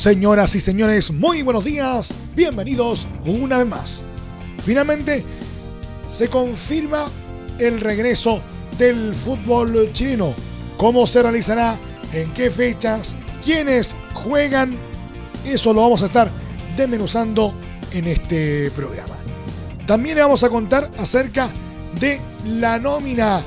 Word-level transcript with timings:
Señoras 0.00 0.54
y 0.54 0.60
señores, 0.60 1.10
muy 1.10 1.42
buenos 1.42 1.62
días. 1.62 2.14
Bienvenidos 2.34 3.06
una 3.26 3.58
vez 3.58 3.66
más. 3.66 4.06
Finalmente 4.64 5.22
se 6.08 6.28
confirma 6.28 7.04
el 7.58 7.82
regreso 7.82 8.42
del 8.78 9.14
fútbol 9.14 9.92
chileno. 9.92 10.32
¿Cómo 10.78 11.06
se 11.06 11.20
realizará? 11.20 11.76
¿En 12.14 12.32
qué 12.32 12.48
fechas? 12.48 13.14
¿Quiénes 13.44 13.94
juegan? 14.14 14.74
Eso 15.44 15.74
lo 15.74 15.82
vamos 15.82 16.02
a 16.02 16.06
estar 16.06 16.30
desmenuzando 16.78 17.52
en 17.92 18.06
este 18.06 18.70
programa. 18.70 19.16
También 19.86 20.14
le 20.14 20.22
vamos 20.22 20.42
a 20.42 20.48
contar 20.48 20.90
acerca 20.96 21.50
de 22.00 22.22
la 22.46 22.78
nómina 22.78 23.42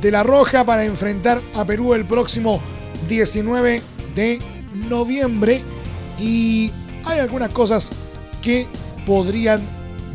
de 0.00 0.10
la 0.10 0.24
Roja 0.24 0.64
para 0.64 0.84
enfrentar 0.84 1.40
a 1.54 1.64
Perú 1.64 1.94
el 1.94 2.06
próximo 2.06 2.60
19 3.06 3.80
de 4.16 4.40
noviembre 4.88 5.62
y 6.18 6.72
hay 7.04 7.18
algunas 7.18 7.50
cosas 7.50 7.90
que 8.40 8.66
podrían 9.06 9.62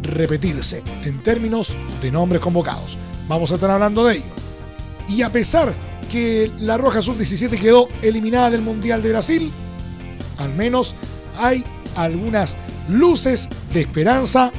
repetirse 0.02 0.84
en 1.04 1.20
términos 1.22 1.74
de 2.02 2.12
nombres 2.12 2.42
convocados. 2.42 2.98
Vamos 3.28 3.52
a 3.52 3.56
estar 3.56 3.70
hablando 3.70 4.06
de 4.06 4.16
ello. 4.16 4.26
Y 5.10 5.22
a 5.22 5.32
pesar 5.32 5.74
que 6.10 6.52
la 6.60 6.78
Roja 6.78 7.02
Sub-17 7.02 7.60
quedó 7.60 7.88
eliminada 8.02 8.52
del 8.52 8.62
Mundial 8.62 9.02
de 9.02 9.10
Brasil, 9.10 9.52
al 10.38 10.54
menos 10.54 10.96
hay 11.38 11.64
algunas 11.96 12.58
luces 12.90 13.50
de 13.74 13.82
esperanza 13.82 14.52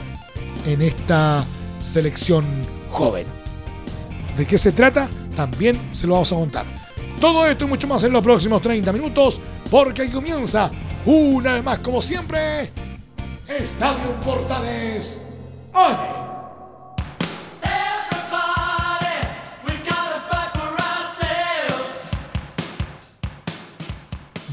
en 0.67 0.83
esta 0.83 1.47
selección 1.81 2.45
joven. 2.91 3.27
¿De 4.37 4.47
qué 4.47 4.59
se 4.59 4.73
trata? 4.73 5.09
También 5.37 5.79
se 5.93 6.07
lo 6.07 6.15
vamos 6.15 6.33
a 6.33 6.37
contar. 6.37 6.67
Todo 7.21 7.47
esto 7.47 7.65
y 7.65 7.69
mucho 7.69 7.89
más 7.89 8.03
en 8.05 8.13
los 8.13 8.23
próximos 8.23 8.63
30 8.63 8.93
minutos, 8.93 9.41
porque 9.71 10.03
aquí 10.03 10.13
comienza 10.13 10.71
una 11.07 11.55
vez 11.55 11.65
más, 11.65 11.79
como 11.79 12.03
siempre, 12.03 12.73
Estadio 13.49 14.21
Portales 14.25 15.29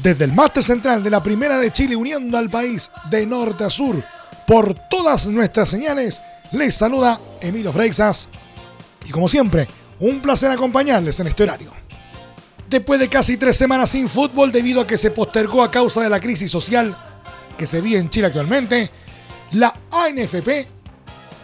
Desde 0.06 0.24
el 0.24 0.32
máster 0.32 0.62
central 0.62 1.02
de 1.02 1.10
la 1.10 1.20
Primera 1.20 1.58
de 1.58 1.72
Chile, 1.72 1.96
uniendo 1.96 2.38
al 2.38 2.48
país 2.48 2.92
de 3.10 3.26
norte 3.26 3.64
a 3.64 3.70
sur 3.70 4.04
por 4.46 4.72
todas 4.88 5.26
nuestras 5.26 5.68
señales, 5.68 6.22
les 6.52 6.76
saluda 6.76 7.18
Emilio 7.40 7.72
Freixas. 7.72 8.28
Y 9.04 9.10
como 9.10 9.28
siempre, 9.28 9.66
un 9.98 10.20
placer 10.20 10.52
acompañarles 10.52 11.18
en 11.18 11.26
este 11.26 11.42
horario. 11.42 11.85
Después 12.68 12.98
de 12.98 13.08
casi 13.08 13.36
tres 13.36 13.56
semanas 13.56 13.90
sin 13.90 14.08
fútbol 14.08 14.50
debido 14.50 14.80
a 14.80 14.86
que 14.86 14.98
se 14.98 15.12
postergó 15.12 15.62
a 15.62 15.70
causa 15.70 16.02
de 16.02 16.10
la 16.10 16.20
crisis 16.20 16.50
social 16.50 16.96
que 17.56 17.66
se 17.66 17.80
vive 17.80 17.98
en 17.98 18.10
Chile 18.10 18.26
actualmente, 18.26 18.90
la 19.52 19.72
ANFP, 19.90 20.68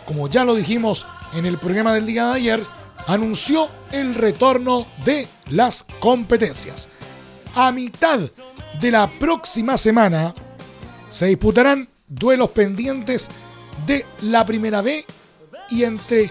como 0.04 0.28
ya 0.28 0.44
lo 0.44 0.54
dijimos 0.54 1.06
en 1.32 1.46
el 1.46 1.58
programa 1.58 1.94
del 1.94 2.06
día 2.06 2.26
de 2.26 2.34
ayer, 2.34 2.66
anunció 3.06 3.68
el 3.92 4.14
retorno 4.14 4.86
de 5.04 5.28
las 5.50 5.84
competencias. 6.00 6.88
A 7.54 7.70
mitad 7.70 8.20
de 8.80 8.90
la 8.90 9.08
próxima 9.18 9.78
semana 9.78 10.34
se 11.08 11.26
disputarán 11.26 11.88
duelos 12.08 12.50
pendientes 12.50 13.30
de 13.86 14.04
la 14.22 14.44
primera 14.44 14.82
B 14.82 15.04
y 15.70 15.84
entre 15.84 16.30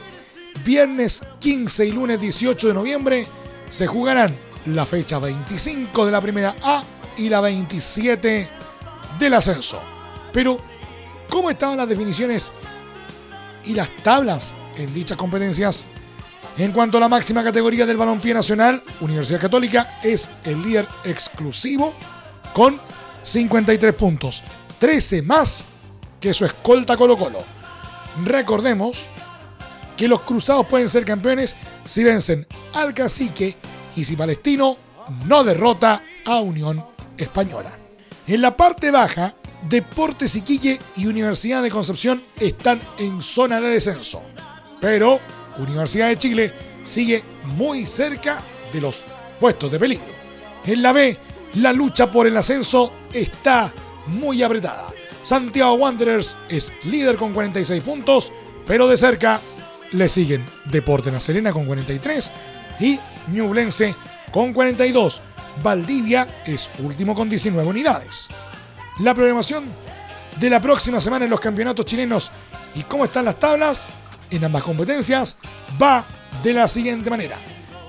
viernes 0.66 1.24
15 1.40 1.86
y 1.86 1.92
lunes 1.92 2.20
18 2.20 2.68
de 2.68 2.74
noviembre 2.74 3.28
se 3.70 3.88
jugarán 3.88 4.51
la 4.66 4.86
fecha 4.86 5.20
25 5.20 6.06
de 6.06 6.12
la 6.12 6.22
primera 6.22 6.56
A 6.64 6.84
y 7.18 7.30
la 7.30 7.42
27 7.42 8.50
del 9.20 9.34
ascenso. 9.34 9.82
Pero, 10.32 10.58
¿cómo 11.30 11.50
estaban 11.50 11.78
las 11.78 11.90
definiciones 11.90 12.52
y 13.66 13.74
las 13.74 13.90
tablas 13.98 14.56
en 14.78 14.94
dichas 14.94 15.18
competencias? 15.18 15.86
En 16.58 16.72
cuanto 16.72 16.98
a 16.98 17.02
la 17.02 17.10
máxima 17.10 17.44
categoría 17.44 17.86
del 17.86 17.98
balompié 17.98 18.34
nacional, 18.34 18.82
Universidad 19.00 19.40
Católica 19.40 20.00
es 20.04 20.30
el 20.44 20.62
líder 20.62 20.88
exclusivo 21.06 21.94
con 22.54 22.80
53 23.24 23.94
puntos, 23.94 24.44
13 24.80 25.22
más 25.24 25.66
que 26.20 26.34
su 26.34 26.46
escolta 26.46 26.98
Colo 26.98 27.18
Colo. 27.18 27.44
Recordemos 28.26 29.10
que 29.96 30.08
los 30.08 30.22
cruzados 30.22 30.66
pueden 30.68 30.90
ser 30.90 31.06
campeones 31.06 31.56
si 31.86 32.04
vencen 32.04 32.46
al 32.74 32.94
cacique 32.94 33.56
y 33.96 34.04
si 34.04 34.16
Palestino 34.16 34.78
no 35.26 35.44
derrota 35.44 36.04
a 36.26 36.40
Unión 36.40 36.86
Española. 37.18 37.72
En 38.28 38.42
la 38.42 38.56
parte 38.56 38.92
baja, 38.92 39.36
Deportes 39.68 40.36
Iquique 40.36 40.80
y 40.98 41.08
Universidad 41.08 41.62
de 41.62 41.70
Concepción 41.70 42.22
están 42.40 42.80
en 42.98 43.22
zona 43.22 43.60
de 43.62 43.70
descenso. 43.70 44.22
Pero 44.80 45.20
Universidad 45.58 46.08
de 46.08 46.18
Chile 46.18 46.54
sigue 46.84 47.24
muy 47.56 47.86
cerca 47.86 48.42
de 48.72 48.82
los 48.82 49.04
puestos 49.40 49.72
de 49.72 49.80
peligro. 49.80 50.14
En 50.66 50.82
la 50.82 50.92
B, 50.94 51.18
la 51.56 51.74
lucha 51.74 52.12
por 52.12 52.28
el 52.28 52.38
ascenso 52.38 52.94
está 53.14 53.74
muy 54.08 54.42
apretada. 54.42 54.92
Santiago 55.22 55.74
Wanderers 55.74 56.36
es 56.50 56.74
líder 56.84 57.16
con 57.16 57.34
46 57.34 57.84
puntos, 57.84 58.32
pero 58.66 58.88
de 58.88 58.98
cerca 58.98 59.40
le 59.92 60.10
siguen 60.10 60.46
Deportes 60.66 61.14
La 61.14 61.20
Serena 61.20 61.52
con 61.52 61.66
43 61.66 62.32
y 62.80 63.00
Ñublense 63.28 63.96
con 64.32 64.54
42. 64.54 65.22
Valdivia 65.64 66.28
es 66.46 66.70
último 66.80 67.14
con 67.14 67.30
19 67.30 67.68
unidades. 67.68 68.30
La 69.00 69.14
programación 69.14 69.66
de 70.40 70.50
la 70.50 70.62
próxima 70.62 71.02
semana 71.02 71.26
en 71.26 71.32
los 71.32 71.40
campeonatos 71.40 71.86
chilenos 71.86 72.32
y 72.76 72.84
cómo 72.84 73.06
están 73.06 73.26
las 73.26 73.40
tablas 73.40 73.92
en 74.30 74.46
ambas 74.46 74.64
competencias 74.64 75.38
va 75.82 76.06
de 76.42 76.54
la 76.54 76.68
siguiente 76.68 77.10
manera. 77.10 77.38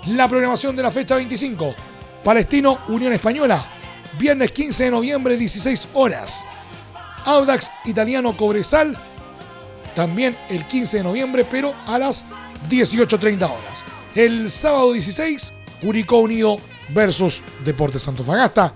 La 0.09 0.29
programación 0.29 0.75
de 0.75 0.83
la 0.83 0.91
fecha 0.91 1.15
25. 1.15 1.75
Palestino 2.25 2.81
Unión 2.89 3.13
Española. 3.13 3.61
Viernes 4.19 4.53
15 4.53 4.85
de 4.85 4.91
noviembre 4.91 5.37
16 5.37 5.89
horas. 5.95 6.45
Audax 7.25 7.71
Italiano 7.85 8.37
Cobresal. 8.37 8.97
También 9.95 10.37
el 10.49 10.67
15 10.67 10.99
de 10.99 11.03
noviembre 11.03 11.47
pero 11.49 11.75
a 11.87 11.99
las 11.99 12.25
18.30 12.69 13.45
horas. 13.45 13.85
El 14.15 14.51
sábado 14.51 14.93
16, 14.93 15.55
Curicó 15.81 16.19
Unido 16.19 16.59
versus 16.91 17.41
Deportes 17.65 18.07
Fagasta. 18.27 18.75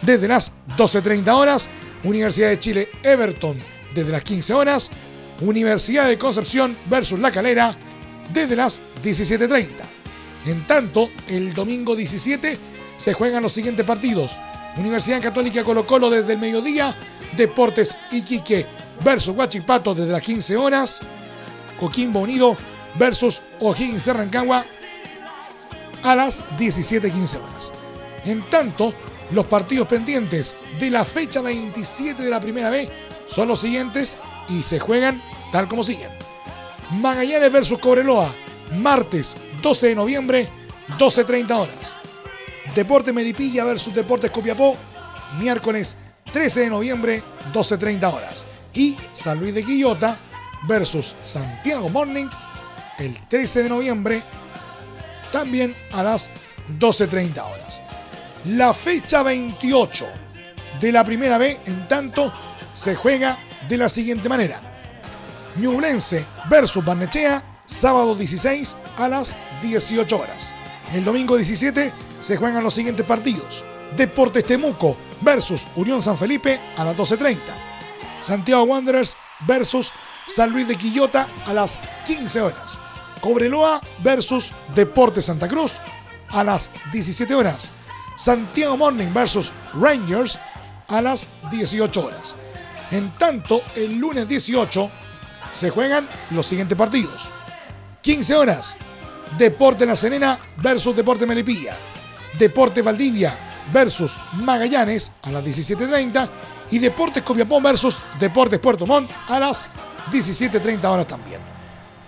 Desde 0.00 0.26
las 0.26 0.52
12.30 0.78 1.28
horas, 1.28 1.68
Universidad 2.04 2.48
de 2.48 2.58
Chile 2.58 2.88
Everton 3.02 3.58
desde 3.94 4.10
las 4.10 4.22
15 4.22 4.54
horas. 4.54 4.90
Universidad 5.42 6.08
de 6.08 6.16
Concepción 6.16 6.74
versus 6.88 7.20
La 7.20 7.30
Calera 7.30 7.76
desde 8.32 8.56
las 8.56 8.80
17.30. 9.04 9.68
En 10.46 10.66
tanto, 10.66 11.10
el 11.28 11.52
domingo 11.52 11.94
17 11.94 12.58
se 12.96 13.12
juegan 13.12 13.42
los 13.42 13.52
siguientes 13.52 13.84
partidos. 13.84 14.38
Universidad 14.78 15.20
Católica 15.20 15.64
Colo 15.64 15.86
Colo 15.86 16.08
desde 16.08 16.32
el 16.32 16.38
mediodía. 16.38 16.96
Deportes 17.36 17.94
Iquique 18.10 18.64
versus 19.04 19.36
Huachipato 19.36 19.94
desde 19.94 20.12
las 20.12 20.22
15 20.22 20.56
horas. 20.56 21.00
Coquimbo 21.78 22.20
Unido 22.20 22.56
versus 22.98 23.42
O'Higgins 23.60 24.06
de 24.06 24.12
Rancagua 24.14 24.64
a 26.02 26.14
las 26.14 26.44
17.15 26.58 27.36
horas. 27.42 27.72
En 28.24 28.48
tanto, 28.48 28.92
los 29.30 29.46
partidos 29.46 29.88
pendientes 29.88 30.56
de 30.78 30.90
la 30.90 31.04
fecha 31.04 31.40
27 31.40 32.22
de 32.22 32.30
la 32.30 32.40
primera 32.40 32.70
B 32.70 32.88
son 33.26 33.48
los 33.48 33.60
siguientes 33.60 34.18
y 34.48 34.62
se 34.62 34.78
juegan 34.78 35.22
tal 35.52 35.68
como 35.68 35.82
siguen. 35.82 36.10
Magallanes 37.00 37.52
versus 37.52 37.78
Cobreloa, 37.78 38.32
martes 38.76 39.36
12 39.62 39.88
de 39.88 39.94
noviembre, 39.94 40.48
12.30 40.98 41.50
horas. 41.52 41.96
Deporte 42.74 43.12
Melipilla 43.12 43.64
versus 43.64 43.94
Deportes 43.94 44.30
Copiapó, 44.30 44.76
miércoles 45.38 45.96
13 46.32 46.60
de 46.60 46.70
noviembre, 46.70 47.22
12.30 47.52 48.12
horas. 48.12 48.46
Y 48.74 48.96
San 49.12 49.40
Luis 49.40 49.54
de 49.54 49.64
Quillota 49.64 50.16
versus 50.66 51.14
Santiago 51.22 51.88
Morning, 51.88 52.26
el 52.98 53.20
13 53.28 53.64
de 53.64 53.68
noviembre, 53.68 54.22
también 55.30 55.74
a 55.92 56.02
las 56.02 56.30
12.30 56.78 57.38
horas. 57.40 57.80
La 58.46 58.72
fecha 58.72 59.22
28 59.22 60.06
de 60.80 60.92
la 60.92 61.04
primera 61.04 61.38
B, 61.38 61.60
en 61.66 61.88
tanto, 61.88 62.32
se 62.74 62.94
juega 62.94 63.38
de 63.68 63.76
la 63.76 63.88
siguiente 63.88 64.28
manera. 64.28 64.60
Ñublense 65.56 66.24
versus 66.48 66.84
Barnechea, 66.84 67.42
sábado 67.66 68.14
16 68.14 68.76
a 68.96 69.08
las 69.08 69.36
18 69.62 70.16
horas. 70.16 70.54
El 70.92 71.04
domingo 71.04 71.36
17 71.36 71.92
se 72.20 72.36
juegan 72.36 72.62
los 72.62 72.74
siguientes 72.74 73.04
partidos. 73.04 73.64
Deportes 73.96 74.44
Temuco 74.44 74.96
versus 75.20 75.66
Unión 75.76 76.02
San 76.02 76.16
Felipe 76.16 76.60
a 76.76 76.84
las 76.84 76.96
12.30. 76.96 77.38
Santiago 78.20 78.62
Wanderers 78.64 79.16
versus 79.46 79.92
San 80.26 80.50
Luis 80.50 80.68
de 80.68 80.76
Quillota 80.76 81.28
a 81.46 81.52
las 81.52 81.78
15 82.06 82.40
horas. 82.40 82.78
Cobreloa 83.18 83.80
versus 84.02 84.52
Deportes 84.74 85.26
Santa 85.26 85.48
Cruz 85.48 85.74
a 86.30 86.44
las 86.44 86.70
17 86.92 87.34
horas. 87.34 87.70
Santiago 88.16 88.76
Morning 88.76 89.12
versus 89.12 89.52
Rangers 89.74 90.38
a 90.88 91.00
las 91.00 91.28
18 91.50 92.04
horas. 92.04 92.34
En 92.90 93.10
tanto, 93.10 93.60
el 93.76 93.96
lunes 93.96 94.26
18 94.28 94.90
se 95.52 95.70
juegan 95.70 96.08
los 96.30 96.46
siguientes 96.46 96.76
partidos. 96.76 97.30
15 98.02 98.34
horas, 98.34 98.76
Deporte 99.36 99.84
La 99.84 99.96
Serena 99.96 100.38
versus 100.56 100.96
Deporte 100.96 101.26
Melipilla. 101.26 101.76
Deporte 102.38 102.82
Valdivia 102.82 103.36
versus 103.72 104.20
Magallanes 104.34 105.12
a 105.22 105.32
las 105.32 105.44
17.30 105.44 106.28
y 106.70 106.78
Deportes 106.78 107.22
Copiapó 107.22 107.60
versus 107.60 107.98
Deportes 108.18 108.58
Puerto 108.58 108.86
Montt 108.86 109.10
a 109.28 109.38
las 109.38 109.66
17.30 110.10 110.84
horas 110.84 111.06
también. 111.06 111.57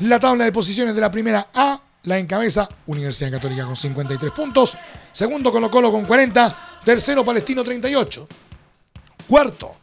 La 0.01 0.19
tabla 0.19 0.45
de 0.45 0.53
posiciones 0.53 0.95
de 0.95 1.01
la 1.03 1.11
primera 1.11 1.49
A 1.53 1.79
la 2.05 2.19
encabeza 2.19 2.67
Universidad 2.87 3.33
Católica 3.33 3.67
con 3.67 3.77
53 3.77 4.33
puntos, 4.33 4.75
segundo 5.13 5.53
Colo 5.53 5.71
Colo 5.71 5.93
con 5.93 6.07
40, 6.07 6.57
tercero 6.83 7.23
Palestino 7.23 7.63
38, 7.63 8.27
cuarto 9.29 9.77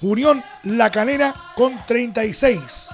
Unión 0.00 0.42
La 0.64 0.90
Calera 0.90 1.32
con 1.54 1.86
36, 1.86 2.88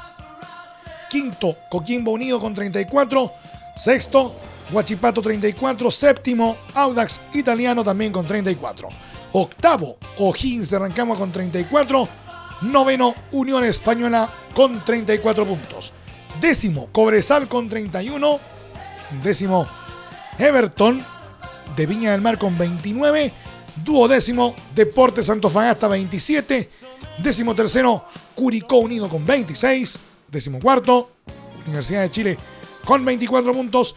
quinto 1.09 1.57
Coquimbo 1.71 2.11
Unido 2.11 2.39
con 2.39 2.55
34, 2.55 3.33
sexto 3.75 4.37
Huachipato 4.71 5.23
34, 5.23 5.91
séptimo 5.91 6.59
Audax 6.75 7.23
Italiano 7.33 7.83
también 7.83 8.13
con 8.13 8.27
34, 8.27 8.89
octavo 9.33 9.97
O'Higgins 10.19 10.69
de 10.69 10.79
Rancagua 10.79 11.17
con 11.17 11.33
34, 11.33 12.07
noveno 12.63 13.15
Unión 13.33 13.65
Española 13.65 14.31
con 14.55 14.85
34 14.85 15.47
puntos, 15.47 15.95
décimo 16.41 16.89
Cobresal 16.93 17.49
con 17.49 17.69
31, 17.69 18.41
décimo 19.23 19.69
Everton 20.39 21.05
de 21.77 21.87
Viña 21.87 22.13
del 22.13 22.21
Mar 22.21 22.39
con 22.39 22.57
29, 22.57 23.33
duodécimo 23.85 24.55
Deportes 24.75 25.27
Santofagasta 25.27 25.89
27, 25.89 26.71
décimo 27.19 27.55
tercero 27.55 28.05
Curicó 28.35 28.79
Unido 28.79 29.09
con 29.09 29.25
26, 29.25 29.99
décimo 30.29 30.59
cuarto 30.61 31.13
Universidad 31.67 32.03
de 32.03 32.11
Chile 32.11 32.39
con 32.85 33.05
24 33.05 33.53
puntos, 33.53 33.97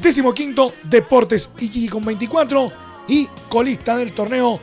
décimo 0.00 0.32
quinto 0.32 0.72
Deportes 0.84 1.50
Iquique 1.58 1.90
con 1.90 2.04
24 2.04 2.72
y 3.08 3.28
colista 3.48 3.96
del 3.96 4.12
torneo 4.12 4.60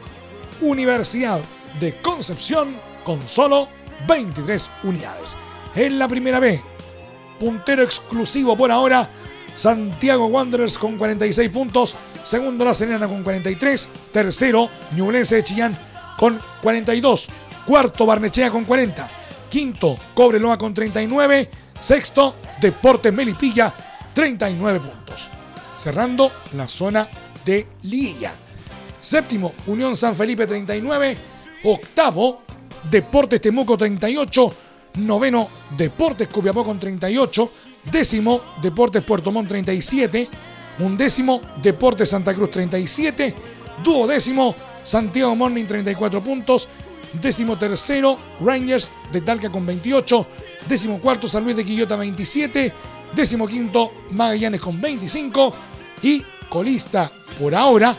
Universidad 0.61 1.39
de 1.79 2.01
Concepción 2.01 2.75
con 3.03 3.21
solo 3.27 3.67
23 4.07 4.69
unidades. 4.83 5.37
En 5.75 5.99
la 5.99 6.07
primera 6.07 6.39
B, 6.39 6.61
puntero 7.41 7.81
exclusivo 7.81 8.55
por 8.55 8.71
ahora. 8.71 9.09
Santiago 9.55 10.27
Wanderers 10.27 10.77
con 10.77 10.95
46 10.95 11.49
puntos, 11.49 11.95
segundo 12.23 12.63
La 12.63 12.75
Serena 12.75 13.07
con 13.07 13.23
43, 13.23 13.89
tercero 14.13 14.69
Ñublense 14.95 15.35
de 15.37 15.43
Chillán 15.43 15.77
con 16.17 16.39
42, 16.61 17.29
cuarto 17.65 18.05
Barnechea 18.05 18.51
con 18.51 18.63
40, 18.63 19.09
quinto 19.49 19.97
Cobreloa 20.13 20.57
con 20.57 20.73
39, 20.73 21.49
sexto 21.81 22.35
Deportes 22.61 23.11
Melipilla 23.11 23.73
39 24.13 24.79
puntos, 24.79 25.31
cerrando 25.75 26.31
la 26.53 26.67
zona 26.67 27.09
de 27.43 27.67
Lilla. 27.81 28.33
Séptimo 29.01 29.53
Unión 29.65 29.97
San 29.97 30.15
Felipe 30.15 30.45
39, 30.45 31.17
octavo 31.63 32.43
Deportes 32.89 33.41
Temuco 33.41 33.75
38, 33.75 34.53
noveno 34.95 35.49
Deportes 35.77 36.27
Copiapó 36.27 36.63
con 36.63 36.79
38, 36.79 37.51
décimo 37.91 38.41
Deportes 38.61 39.03
Puerto 39.03 39.31
Montt 39.31 39.49
37, 39.49 40.27
undécimo 40.79 41.41
Deportes 41.61 42.09
Santa 42.09 42.33
Cruz 42.33 42.49
37, 42.51 43.35
duodécimo 43.83 44.55
Santiago 44.83 45.35
Morning 45.35 45.65
34 45.65 46.21
puntos, 46.21 46.67
décimo 47.13 47.57
tercero 47.57 48.17
Rangers 48.39 48.91
de 49.11 49.21
Talca 49.21 49.49
con 49.49 49.65
28, 49.65 50.27
décimo 50.67 50.99
cuarto 50.99 51.27
San 51.27 51.43
Luis 51.43 51.55
de 51.55 51.65
Quillota 51.65 51.95
27, 51.95 52.73
décimo 53.15 53.47
quinto 53.47 53.91
Magallanes 54.11 54.61
con 54.61 54.79
25 54.79 55.55
y 56.03 56.23
colista 56.49 57.11
por 57.39 57.55
ahora 57.55 57.95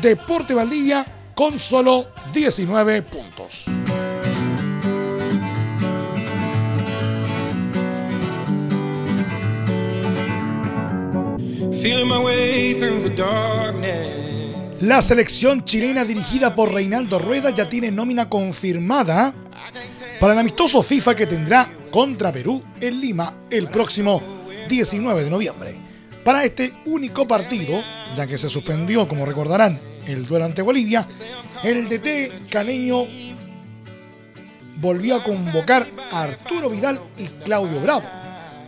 Deporte 0.00 0.54
Valdivia 0.54 1.04
con 1.34 1.58
solo 1.58 2.08
19 2.32 3.02
puntos. 3.02 3.66
La 14.82 15.00
selección 15.00 15.64
chilena 15.64 16.04
dirigida 16.04 16.54
por 16.54 16.74
Reinaldo 16.74 17.18
Rueda 17.18 17.50
ya 17.50 17.70
tiene 17.70 17.90
nómina 17.90 18.28
confirmada 18.28 19.34
para 20.20 20.34
el 20.34 20.38
amistoso 20.40 20.82
FIFA 20.82 21.14
que 21.14 21.26
tendrá 21.26 21.66
contra 21.90 22.30
Perú 22.32 22.62
en 22.82 23.00
Lima 23.00 23.44
el 23.50 23.68
próximo 23.68 24.22
19 24.68 25.24
de 25.24 25.30
noviembre. 25.30 25.74
Para 26.22 26.44
este 26.44 26.74
único 26.84 27.26
partido, 27.26 27.82
ya 28.14 28.26
que 28.26 28.36
se 28.36 28.50
suspendió, 28.50 29.08
como 29.08 29.24
recordarán, 29.24 29.80
el 30.06 30.26
duelo 30.26 30.44
ante 30.44 30.60
Bolivia, 30.60 31.08
el 31.64 31.88
DT 31.88 32.50
caleño 32.50 33.04
volvió 34.76 35.16
a 35.16 35.24
convocar 35.24 35.86
a 36.12 36.24
Arturo 36.24 36.68
Vidal 36.68 37.00
y 37.16 37.26
Claudio 37.42 37.80
Bravo. 37.80 38.04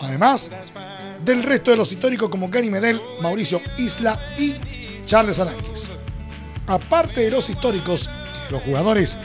Además, 0.00 0.50
del 1.24 1.42
resto 1.42 1.70
de 1.70 1.76
los 1.76 1.92
históricos 1.92 2.28
como 2.28 2.48
Gary 2.48 2.70
Medel, 2.70 3.00
Mauricio 3.20 3.60
Isla 3.78 4.18
y 4.38 4.54
Charles 5.04 5.38
Aranquis. 5.38 5.86
Aparte 6.66 7.22
de 7.22 7.30
los 7.30 7.48
históricos 7.50 8.10
y 8.48 8.52
los 8.52 8.62
jugadores 8.62 9.18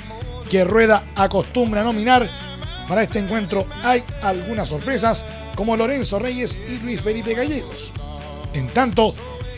que 0.50 0.64
Rueda 0.64 1.04
acostumbra 1.16 1.84
nominar, 1.84 2.30
para 2.88 3.04
este 3.04 3.20
encuentro 3.20 3.68
hay 3.84 4.02
algunas 4.22 4.70
sorpresas 4.70 5.26
como 5.56 5.76
Lorenzo 5.76 6.20
Reyes 6.20 6.58
y 6.70 6.80
Luis 6.80 7.02
Felipe 7.02 7.34
Gallegos. 7.34 7.94
En 8.54 8.70
tanto, 8.70 9.14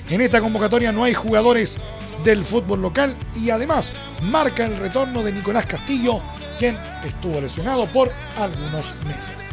en 0.09 0.21
esta 0.21 0.41
convocatoria 0.41 0.91
no 0.91 1.03
hay 1.03 1.13
jugadores 1.13 1.77
del 2.23 2.43
fútbol 2.43 2.81
local 2.81 3.15
y 3.39 3.49
además 3.49 3.93
marca 4.23 4.65
el 4.65 4.77
retorno 4.77 5.23
de 5.23 5.31
Nicolás 5.31 5.65
Castillo, 5.65 6.21
quien 6.57 6.77
estuvo 7.05 7.39
lesionado 7.39 7.85
por 7.87 8.11
algunos 8.37 8.93
meses. 9.05 9.47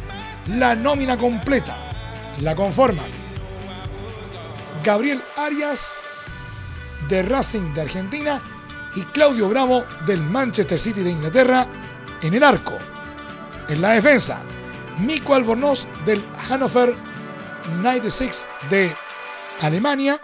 La 0.48 0.74
nómina 0.74 1.16
completa 1.16 1.85
la 2.40 2.54
conforman 2.54 3.10
Gabriel 4.84 5.22
Arias 5.36 5.96
de 7.08 7.22
Racing 7.22 7.74
de 7.74 7.82
Argentina 7.82 8.42
y 8.94 9.02
Claudio 9.02 9.48
Bravo 9.48 9.84
del 10.06 10.22
Manchester 10.22 10.78
City 10.78 11.02
de 11.02 11.10
Inglaterra 11.10 11.66
en 12.22 12.34
el 12.34 12.42
arco. 12.42 12.78
En 13.68 13.82
la 13.82 13.90
defensa, 13.90 14.42
Mico 14.98 15.34
Albornoz 15.34 15.86
del 16.04 16.24
Hannover 16.48 16.94
96 17.82 18.46
de 18.70 18.94
Alemania, 19.62 20.20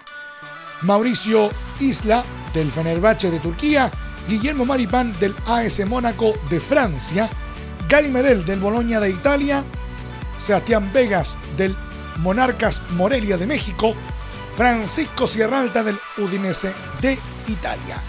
Mauricio 0.83 1.51
Isla 1.81 2.25
del 2.55 2.71
Fenerbahce 2.71 3.31
de 3.31 3.41
Turquía, 3.41 3.91
Guillermo 4.29 4.65
Maripán 4.65 5.13
del 5.19 5.35
AS 5.47 5.85
Mónaco 5.87 6.35
de 6.49 6.61
Francia, 6.61 7.29
Gary 7.89 8.09
Medel 8.09 8.45
del 8.45 8.61
Boloña 8.61 9.01
de 9.01 9.11
Italia, 9.11 9.65
Sebastián 10.39 10.91
Vegas 10.93 11.37
del 11.57 11.77
Monarcas 12.23 12.83
Morelia 12.91 13.37
de 13.37 13.47
México, 13.47 13.95
Francisco 14.55 15.27
Sierra 15.27 15.61
Alta 15.61 15.83
del 15.83 15.99
Udinese 16.19 16.73
de 17.01 17.19
Italia. 17.49 18.01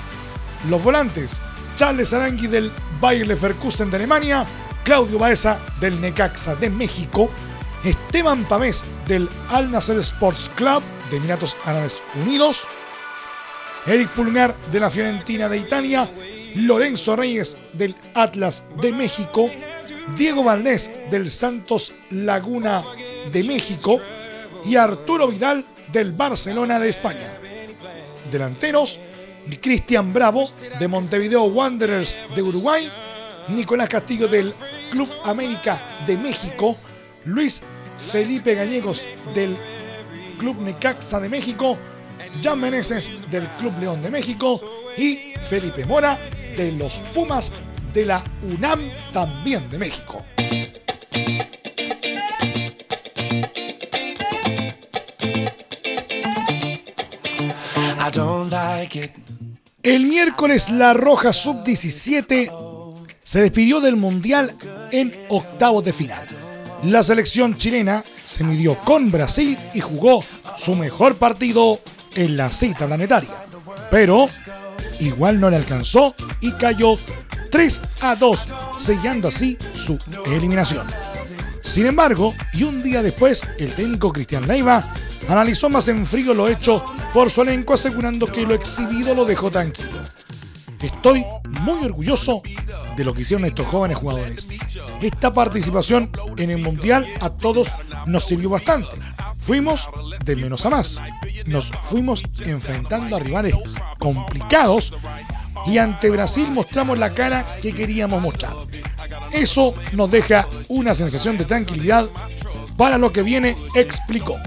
Los 0.69 0.83
volantes, 0.83 1.41
Charles 1.75 2.13
Arangui 2.13 2.47
del 2.47 2.71
Bayer 3.01 3.27
Leverkusen 3.27 3.89
de 3.89 3.97
Alemania, 3.97 4.45
Claudio 4.83 5.17
Baeza 5.17 5.59
del 5.79 5.99
Necaxa 5.99 6.55
de 6.55 6.69
México, 6.69 7.29
Esteban 7.83 8.45
Pamés 8.45 8.83
del 9.07 9.27
Al 9.49 9.73
Sports 9.73 10.49
Club 10.55 10.83
de 11.09 11.17
Emiratos 11.17 11.55
Árabes 11.65 12.01
Unidos, 12.21 12.67
Eric 13.87 14.09
Pulgar 14.09 14.55
de 14.71 14.79
la 14.79 14.89
Fiorentina 14.89 15.49
de 15.49 15.57
Italia, 15.57 16.09
Lorenzo 16.55 17.15
Reyes 17.15 17.57
del 17.73 17.95
Atlas 18.13 18.63
de 18.79 18.93
México, 18.93 19.49
Diego 20.15 20.43
Valdés 20.43 20.91
del 21.09 21.29
Santos 21.29 21.93
Laguna 22.09 22.83
de 23.31 23.43
México 23.43 23.99
y 24.65 24.75
Arturo 24.75 25.27
Vidal 25.27 25.65
del 25.91 26.11
Barcelona 26.11 26.79
de 26.79 26.89
España. 26.89 27.39
Delanteros, 28.31 28.99
Cristian 29.61 30.13
Bravo 30.13 30.47
de 30.79 30.87
Montevideo 30.87 31.43
Wanderers 31.43 32.17
de 32.35 32.41
Uruguay, 32.41 32.89
Nicolás 33.49 33.89
Castillo 33.89 34.27
del 34.27 34.53
Club 34.91 35.09
América 35.25 36.03
de 36.07 36.17
México, 36.17 36.75
Luis 37.25 37.61
Felipe 37.97 38.55
Gallegos 38.55 39.03
del 39.33 39.57
Club 40.39 40.61
Necaxa 40.61 41.19
de 41.19 41.29
México, 41.29 41.77
Jan 42.41 42.59
Meneses 42.59 43.29
del 43.29 43.47
Club 43.57 43.73
León 43.79 44.01
de 44.01 44.09
México 44.09 44.59
y 44.97 45.15
Felipe 45.41 45.85
Mora 45.85 46.17
de 46.57 46.71
los 46.73 46.97
Pumas 47.13 47.51
de 47.93 48.05
la 48.05 48.23
UNAM 48.41 48.79
también 49.11 49.69
de 49.69 49.77
México. 49.77 50.23
El 59.81 60.05
miércoles 60.07 60.69
la 60.69 60.93
Roja 60.93 61.33
Sub-17 61.33 62.51
se 63.23 63.41
despidió 63.41 63.79
del 63.79 63.95
Mundial 63.95 64.55
en 64.91 65.11
octavos 65.29 65.83
de 65.85 65.93
final. 65.93 66.27
La 66.83 67.01
selección 67.03 67.55
chilena 67.57 68.03
se 68.23 68.43
midió 68.43 68.77
con 68.79 69.11
Brasil 69.11 69.57
y 69.73 69.79
jugó 69.79 70.23
su 70.57 70.75
mejor 70.75 71.17
partido 71.17 71.79
en 72.15 72.35
la 72.35 72.51
cita 72.51 72.85
planetaria. 72.85 73.29
Pero 73.89 74.27
igual 74.99 75.39
no 75.39 75.49
le 75.49 75.55
alcanzó 75.55 76.15
y 76.41 76.51
cayó 76.53 76.97
3 77.49 77.81
a 78.01 78.15
2, 78.15 78.47
sellando 78.77 79.29
así 79.29 79.57
su 79.73 79.97
eliminación. 80.25 80.87
Sin 81.61 81.85
embargo, 81.85 82.33
y 82.53 82.63
un 82.63 82.83
día 82.83 83.01
después, 83.01 83.47
el 83.57 83.73
técnico 83.73 84.11
Cristian 84.11 84.47
Leiva 84.47 84.93
analizó 85.27 85.69
más 85.69 85.87
en 85.87 86.05
frío 86.05 86.33
lo 86.33 86.47
hecho 86.47 86.83
por 87.13 87.29
su 87.29 87.41
elenco, 87.41 87.73
asegurando 87.73 88.27
que 88.27 88.45
lo 88.45 88.53
exhibido 88.53 89.15
lo 89.15 89.25
dejó 89.25 89.51
tranquilo. 89.51 90.09
Estoy 90.81 91.25
muy 91.61 91.85
orgulloso 91.85 92.41
de 92.97 93.03
lo 93.05 93.13
que 93.13 93.21
hicieron 93.21 93.45
estos 93.45 93.67
jóvenes 93.67 93.97
jugadores. 93.97 94.47
Esta 95.01 95.31
participación 95.31 96.11
en 96.37 96.49
el 96.49 96.61
Mundial 96.61 97.07
a 97.21 97.29
todos 97.29 97.69
nos 98.05 98.25
sirvió 98.25 98.49
bastante. 98.49 98.89
Fuimos 99.39 99.89
de 100.25 100.35
menos 100.35 100.65
a 100.65 100.69
más. 100.69 101.01
Nos 101.45 101.71
fuimos 101.81 102.23
enfrentando 102.45 103.15
a 103.15 103.19
rivales 103.19 103.55
complicados 103.97 104.93
y 105.65 105.77
ante 105.77 106.09
Brasil 106.09 106.51
mostramos 106.51 106.99
la 106.99 107.13
cara 107.13 107.57
que 107.61 107.73
queríamos 107.73 108.21
mostrar. 108.21 108.53
Eso 109.31 109.73
nos 109.93 110.11
deja 110.11 110.47
una 110.67 110.93
sensación 110.93 111.37
de 111.37 111.45
tranquilidad 111.45 112.09
para 112.77 112.97
lo 112.97 113.13
que 113.13 113.23
viene, 113.23 113.55
explicó. 113.75 114.37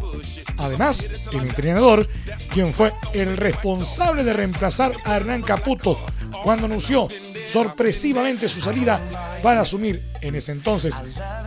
Además, 0.58 1.06
el 1.32 1.40
entrenador, 1.40 2.08
quien 2.52 2.72
fue 2.72 2.92
el 3.12 3.36
responsable 3.36 4.24
de 4.24 4.32
reemplazar 4.32 4.92
a 5.04 5.16
Hernán 5.16 5.42
Caputo 5.42 5.98
cuando 6.42 6.66
anunció 6.66 7.08
sorpresivamente 7.44 8.48
su 8.48 8.60
salida 8.60 9.00
para 9.42 9.60
asumir 9.60 10.02
en 10.20 10.34
ese 10.34 10.52
entonces 10.52 10.96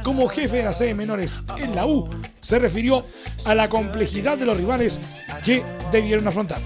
como 0.03 0.27
jefe 0.29 0.57
de 0.57 0.63
la 0.63 0.73
sede 0.73 0.93
menores 0.93 1.41
en 1.57 1.75
la 1.75 1.85
U, 1.85 2.09
se 2.39 2.59
refirió 2.59 3.05
a 3.45 3.55
la 3.55 3.69
complejidad 3.69 4.37
de 4.37 4.45
los 4.45 4.57
rivales 4.57 5.01
que 5.43 5.63
debieron 5.91 6.27
afrontar. 6.27 6.61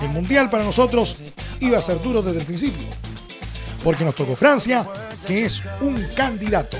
El 0.00 0.08
Mundial 0.08 0.50
para 0.50 0.64
nosotros 0.64 1.16
iba 1.60 1.78
a 1.78 1.82
ser 1.82 2.02
duro 2.02 2.22
desde 2.22 2.40
el 2.40 2.46
principio, 2.46 2.88
porque 3.84 4.04
nos 4.04 4.14
tocó 4.14 4.34
Francia, 4.34 4.86
que 5.26 5.44
es 5.44 5.62
un 5.80 6.04
candidato. 6.16 6.76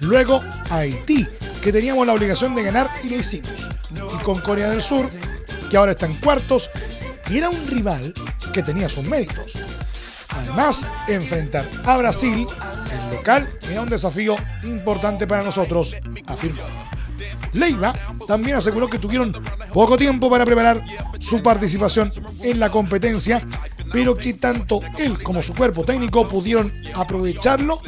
Luego 0.00 0.42
Haití, 0.70 1.26
que 1.68 1.72
teníamos 1.72 2.06
la 2.06 2.14
obligación 2.14 2.54
de 2.54 2.62
ganar 2.62 2.90
y 3.04 3.10
lo 3.10 3.16
hicimos. 3.16 3.68
Y 3.90 4.16
con 4.22 4.40
Corea 4.40 4.70
del 4.70 4.80
Sur, 4.80 5.10
que 5.68 5.76
ahora 5.76 5.92
está 5.92 6.06
en 6.06 6.14
cuartos, 6.14 6.70
y 7.28 7.36
era 7.36 7.50
un 7.50 7.66
rival 7.66 8.14
que 8.54 8.62
tenía 8.62 8.88
sus 8.88 9.04
méritos. 9.04 9.52
Además, 10.30 10.88
enfrentar 11.08 11.68
a 11.84 11.98
Brasil, 11.98 12.46
el 12.90 13.16
local, 13.16 13.52
era 13.68 13.82
un 13.82 13.90
desafío 13.90 14.36
importante 14.62 15.26
para 15.26 15.42
nosotros, 15.42 15.94
afirmó. 16.26 16.62
Leiva 17.52 17.94
también 18.26 18.56
aseguró 18.56 18.88
que 18.88 18.98
tuvieron 18.98 19.34
poco 19.70 19.98
tiempo 19.98 20.30
para 20.30 20.46
preparar 20.46 20.82
su 21.18 21.42
participación 21.42 22.10
en 22.42 22.60
la 22.60 22.70
competencia, 22.70 23.46
pero 23.92 24.16
que 24.16 24.32
tanto 24.32 24.80
él 24.96 25.22
como 25.22 25.42
su 25.42 25.54
cuerpo 25.54 25.84
técnico 25.84 26.26
pudieron 26.26 26.72
aprovecharlo 26.94 27.78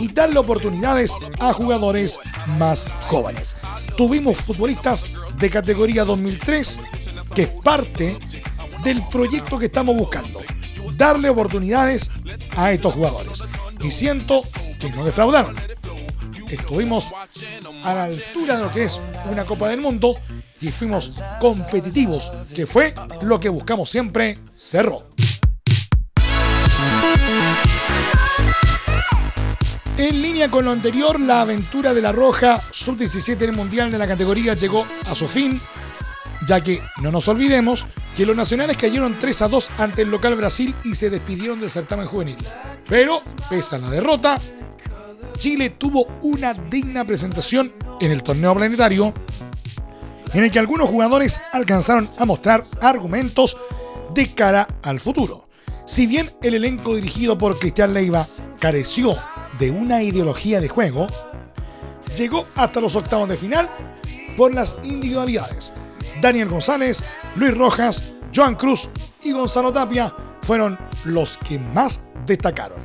y 0.00 0.08
darle 0.08 0.38
oportunidades 0.38 1.12
a 1.40 1.52
jugadores 1.52 2.20
más 2.58 2.86
jóvenes. 3.06 3.56
Tuvimos 3.96 4.38
futbolistas 4.38 5.06
de 5.38 5.50
categoría 5.50 6.04
2003, 6.04 6.80
que 7.34 7.42
es 7.42 7.48
parte 7.48 8.16
del 8.84 9.06
proyecto 9.08 9.58
que 9.58 9.66
estamos 9.66 9.96
buscando. 9.96 10.40
Darle 10.96 11.28
oportunidades 11.28 12.10
a 12.56 12.72
estos 12.72 12.94
jugadores. 12.94 13.42
Y 13.82 13.90
siento 13.90 14.42
que 14.80 14.90
no 14.90 15.04
defraudaron. 15.04 15.54
Estuvimos 16.48 17.08
a 17.84 17.94
la 17.94 18.04
altura 18.04 18.56
de 18.56 18.64
lo 18.64 18.72
que 18.72 18.84
es 18.84 19.00
una 19.30 19.44
Copa 19.44 19.68
del 19.68 19.80
Mundo 19.80 20.16
y 20.60 20.68
fuimos 20.68 21.12
competitivos, 21.40 22.32
que 22.54 22.66
fue 22.66 22.94
lo 23.22 23.38
que 23.38 23.48
buscamos 23.48 23.90
siempre, 23.90 24.38
cerró. 24.56 25.06
En 29.98 30.22
línea 30.22 30.48
con 30.48 30.64
lo 30.64 30.70
anterior, 30.70 31.18
la 31.18 31.40
aventura 31.40 31.92
de 31.92 32.00
la 32.00 32.12
Roja 32.12 32.62
Sub-17 32.70 33.42
en 33.42 33.50
el 33.50 33.56
Mundial 33.56 33.90
de 33.90 33.98
la 33.98 34.06
categoría 34.06 34.54
llegó 34.54 34.86
a 35.04 35.12
su 35.16 35.26
fin, 35.26 35.60
ya 36.46 36.60
que 36.60 36.80
no 37.02 37.10
nos 37.10 37.26
olvidemos 37.26 37.84
que 38.16 38.24
los 38.24 38.36
nacionales 38.36 38.76
cayeron 38.76 39.18
3 39.18 39.42
a 39.42 39.48
2 39.48 39.70
ante 39.78 40.02
el 40.02 40.10
local 40.12 40.36
Brasil 40.36 40.72
y 40.84 40.94
se 40.94 41.10
despidieron 41.10 41.58
del 41.58 41.68
certamen 41.68 42.06
juvenil. 42.06 42.38
Pero, 42.88 43.20
pese 43.50 43.74
a 43.74 43.80
la 43.80 43.90
derrota, 43.90 44.38
Chile 45.36 45.70
tuvo 45.70 46.06
una 46.22 46.54
digna 46.54 47.04
presentación 47.04 47.72
en 47.98 48.12
el 48.12 48.22
torneo 48.22 48.54
planetario, 48.54 49.12
en 50.32 50.44
el 50.44 50.52
que 50.52 50.60
algunos 50.60 50.88
jugadores 50.88 51.40
alcanzaron 51.52 52.08
a 52.20 52.24
mostrar 52.24 52.64
argumentos 52.80 53.56
de 54.14 54.32
cara 54.32 54.68
al 54.80 55.00
futuro. 55.00 55.48
Si 55.86 56.06
bien 56.06 56.30
el 56.40 56.54
elenco 56.54 56.94
dirigido 56.94 57.36
por 57.36 57.58
Cristian 57.58 57.94
Leiva 57.94 58.24
careció 58.60 59.16
de 59.58 59.70
una 59.70 60.02
ideología 60.02 60.60
de 60.60 60.68
juego, 60.68 61.08
llegó 62.16 62.44
hasta 62.56 62.80
los 62.80 62.96
octavos 62.96 63.28
de 63.28 63.36
final 63.36 63.68
por 64.36 64.54
las 64.54 64.76
individualidades. 64.84 65.72
Daniel 66.20 66.48
González, 66.48 67.02
Luis 67.36 67.56
Rojas, 67.56 68.04
Joan 68.34 68.54
Cruz 68.54 68.88
y 69.22 69.32
Gonzalo 69.32 69.72
Tapia 69.72 70.14
fueron 70.42 70.78
los 71.04 71.38
que 71.38 71.58
más 71.58 72.02
destacaron. 72.26 72.78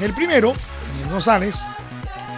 El 0.00 0.14
primero, 0.14 0.52
Daniel 0.88 1.10
González, 1.10 1.64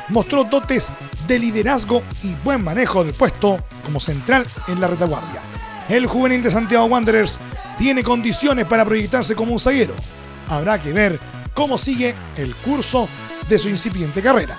mostró 0.09 0.45
dotes 0.45 0.93
de 1.27 1.39
liderazgo 1.39 2.03
y 2.23 2.35
buen 2.37 2.63
manejo 2.65 3.05
del 3.05 3.15
puesto 3.15 3.65
como 3.85 4.01
central 4.01 4.45
en 4.69 4.81
la 4.81 4.89
retaguardia. 4.89 5.41
El 5.89 6.07
juvenil 6.07 6.43
de 6.43 6.51
Santiago 6.51 6.87
Wanderers 6.87 7.39
tiene 7.79 8.03
condiciones 8.03 8.67
para 8.67 8.85
proyectarse 8.85 9.35
como 9.35 9.53
un 9.53 9.61
zaguero. 9.61 9.95
Habrá 10.49 10.81
que 10.81 10.93
ver 10.93 11.21
cómo 11.61 11.77
sigue 11.77 12.15
el 12.39 12.55
curso 12.55 13.07
de 13.47 13.59
su 13.59 13.69
incipiente 13.69 14.23
carrera. 14.23 14.59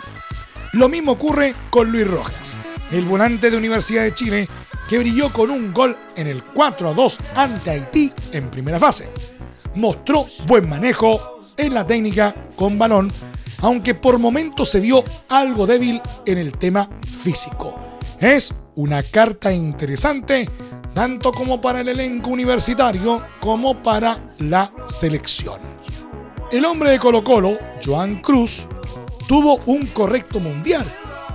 Lo 0.73 0.87
mismo 0.87 1.13
ocurre 1.13 1.55
con 1.71 1.91
Luis 1.91 2.07
Rojas, 2.07 2.55
el 2.91 3.05
volante 3.05 3.49
de 3.49 3.57
Universidad 3.57 4.03
de 4.03 4.13
Chile, 4.13 4.47
que 4.87 4.99
brilló 4.99 5.33
con 5.33 5.49
un 5.49 5.73
gol 5.73 5.97
en 6.15 6.27
el 6.27 6.43
4 6.43 6.89
a 6.89 6.93
2 6.93 7.19
ante 7.35 7.71
Haití 7.71 8.13
en 8.33 8.51
primera 8.51 8.77
fase. 8.77 9.09
Mostró 9.73 10.27
buen 10.45 10.69
manejo 10.69 11.41
en 11.57 11.73
la 11.73 11.87
técnica 11.87 12.35
con 12.55 12.77
balón, 12.77 13.11
aunque 13.61 13.95
por 13.95 14.19
momentos 14.19 14.69
se 14.69 14.79
vio 14.79 15.03
algo 15.27 15.65
débil 15.65 15.99
en 16.27 16.37
el 16.37 16.51
tema 16.51 16.87
físico. 17.01 17.79
Es 18.19 18.53
una 18.75 19.01
carta 19.01 19.51
interesante 19.51 20.47
tanto 20.93 21.31
como 21.31 21.59
para 21.59 21.81
el 21.81 21.89
elenco 21.89 22.29
universitario 22.29 23.23
como 23.39 23.81
para 23.81 24.19
la 24.37 24.71
selección. 24.85 25.71
El 26.51 26.65
hombre 26.65 26.91
de 26.91 26.99
Colo 26.99 27.23
Colo, 27.23 27.57
Joan 27.81 28.17
Cruz, 28.17 28.67
tuvo 29.25 29.61
un 29.67 29.85
correcto 29.87 30.41
mundial. 30.41 30.85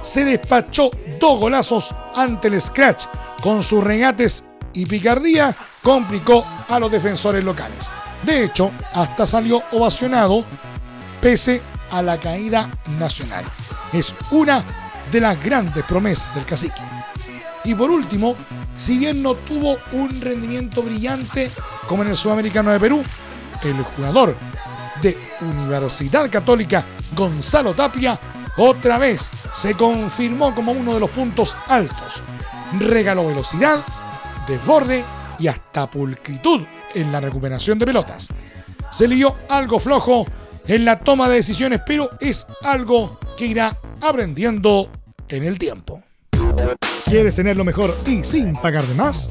Se 0.03 0.27
despachó 0.27 0.91
dos 1.19 1.41
golazos 1.41 1.95
ante 2.15 2.49
el 2.49 2.61
Scratch. 2.61 3.07
Con 3.41 3.63
sus 3.63 3.83
regates 3.83 4.45
y 4.75 4.85
picardía 4.85 5.57
complicó 5.83 6.45
a 6.69 6.79
los 6.79 6.93
defensores 6.93 7.43
locales. 7.43 7.89
De 8.25 8.45
hecho, 8.45 8.71
hasta 8.93 9.27
salió 9.27 9.63
ovacionado 9.73 10.45
pese 11.23 11.63
a 11.91 12.03
la 12.03 12.21
caída 12.21 12.69
nacional. 12.99 13.47
Es 13.95 14.15
una 14.31 14.63
de 15.11 15.21
las 15.21 15.43
grandes 15.43 15.83
promesas 15.85 16.35
del 16.35 16.45
cacique. 16.45 16.83
Y 17.65 17.75
por 17.75 17.91
último, 17.91 18.37
si 18.77 18.99
bien 18.99 19.23
no 19.23 19.35
tuvo 19.35 19.79
un 19.93 20.21
rendimiento 20.21 20.83
brillante 20.83 21.51
como 21.89 22.03
en 22.03 22.11
el 22.11 22.17
Sudamericano 22.17 22.71
de 22.71 22.81
Perú, 22.81 23.03
el 23.63 23.83
jugador 23.83 24.35
de 25.03 25.17
Universidad 25.41 26.31
Católica 26.31 26.85
Gonzalo 27.15 27.75
Tapia 27.75 28.19
otra 28.57 28.99
vez 28.99 29.29
se 29.53 29.75
confirmó 29.75 30.55
como 30.55 30.73
uno 30.73 30.95
de 30.95 31.01
los 31.01 31.11
puntos 31.11 31.57
altos. 31.69 32.21
Regaló 32.79 33.27
velocidad, 33.27 33.85
desborde 34.47 35.05
y 35.39 35.49
hasta 35.49 35.91
pulcritud 35.91 36.63
en 36.95 37.13
la 37.13 37.21
recuperación 37.21 37.79
de 37.79 37.87
pelotas. 37.87 38.29
Se 38.91 39.07
lió 39.07 39.37
algo 39.51 39.79
flojo 39.79 40.27
en 40.67 40.85
la 40.85 40.99
toma 41.01 41.29
de 41.29 41.37
decisiones, 41.37 41.81
pero 41.87 42.11
es 42.19 42.47
algo 42.63 43.19
que 43.37 43.47
irá 43.47 43.79
aprendiendo 44.01 44.91
en 45.29 45.45
el 45.45 45.59
tiempo. 45.59 46.03
¿Quieres 47.05 47.37
tener 47.37 47.57
lo 47.57 47.65
mejor 47.65 47.95
y 48.07 48.25
sin 48.25 48.55
pagar 48.55 48.85
de 48.85 48.95
más? 48.95 49.31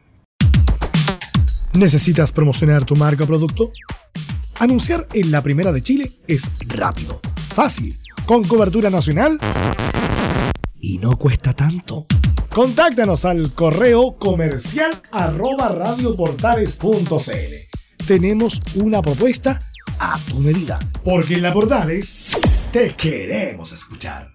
¿Necesitas 1.73 2.33
promocionar 2.33 2.83
tu 2.83 2.95
marca 2.95 3.23
o 3.23 3.27
producto? 3.27 3.69
Anunciar 4.59 5.07
en 5.13 5.31
la 5.31 5.41
Primera 5.41 5.71
de 5.71 5.81
Chile 5.81 6.11
es 6.27 6.51
rápido, 6.67 7.21
fácil, 7.55 7.95
con 8.25 8.43
cobertura 8.43 8.89
nacional 8.89 9.39
y 10.79 10.97
no 10.97 11.17
cuesta 11.17 11.53
tanto. 11.53 12.07
Contáctanos 12.49 13.23
al 13.23 13.53
correo 13.53 14.17
comercial 14.17 15.01
arroba 15.13 15.69
radioportales.cl. 15.69 18.05
Tenemos 18.05 18.61
una 18.75 19.01
propuesta 19.01 19.57
a 19.99 20.19
tu 20.27 20.39
medida, 20.39 20.77
porque 21.05 21.35
en 21.35 21.43
la 21.43 21.53
Portales 21.53 22.31
te 22.73 22.93
queremos 22.95 23.71
escuchar. 23.71 24.27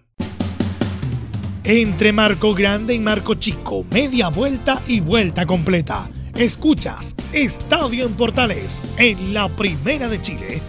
Entre 1.64 2.12
Marco 2.12 2.55
Grande 2.55 2.95
y 2.95 2.99
Marco 2.99 3.35
Chico, 3.35 3.85
media 3.90 4.28
vuelta 4.28 4.81
y 4.87 5.00
vuelta 5.00 5.45
completa. 5.45 6.09
Escuchas 6.38 7.14
Estadio 7.33 8.05
en 8.05 8.12
Portales 8.12 8.83
en 8.99 9.33
la 9.33 9.49
Primera 9.49 10.07
de 10.07 10.21
Chile, 10.21 10.61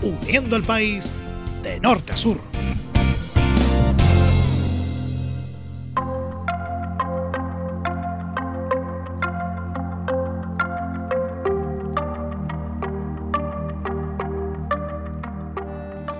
uniendo 0.00 0.54
al 0.54 0.62
país 0.62 1.10
de 1.64 1.80
norte 1.80 2.12
a 2.12 2.16
sur. 2.16 2.40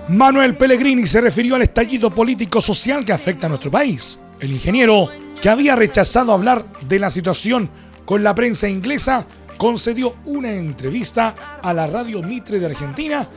Manuel 0.09 0.57
Pellegrini 0.57 1.07
se 1.07 1.21
refirió 1.21 1.55
al 1.55 1.61
estallido 1.61 2.11
político-social 2.11 3.05
que 3.05 3.13
afecta 3.13 3.47
a 3.47 3.49
nuestro 3.49 3.71
país. 3.71 4.19
El 4.41 4.51
ingeniero, 4.51 5.07
que 5.41 5.49
había 5.49 5.77
rechazado 5.77 6.33
hablar 6.33 6.65
de 6.81 6.99
la 6.99 7.09
situación 7.09 7.69
con 8.07 8.23
la 8.23 8.33
prensa 8.33 8.69
inglesa, 8.69 9.27
concedió 9.57 10.15
una 10.23 10.53
entrevista 10.53 11.59
a 11.61 11.73
la 11.73 11.87
radio 11.87 12.23
Mitre 12.23 12.57
de 12.57 12.67
Argentina, 12.67 13.27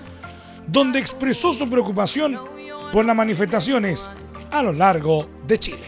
donde 0.64 1.00
expresó 1.00 1.52
su 1.52 1.68
preocupación 1.68 2.38
por 2.92 3.04
las 3.04 3.16
manifestaciones 3.16 4.09
a 4.52 4.62
lo 4.62 4.72
largo 4.72 5.26
de 5.44 5.59
Chile. 5.59 5.85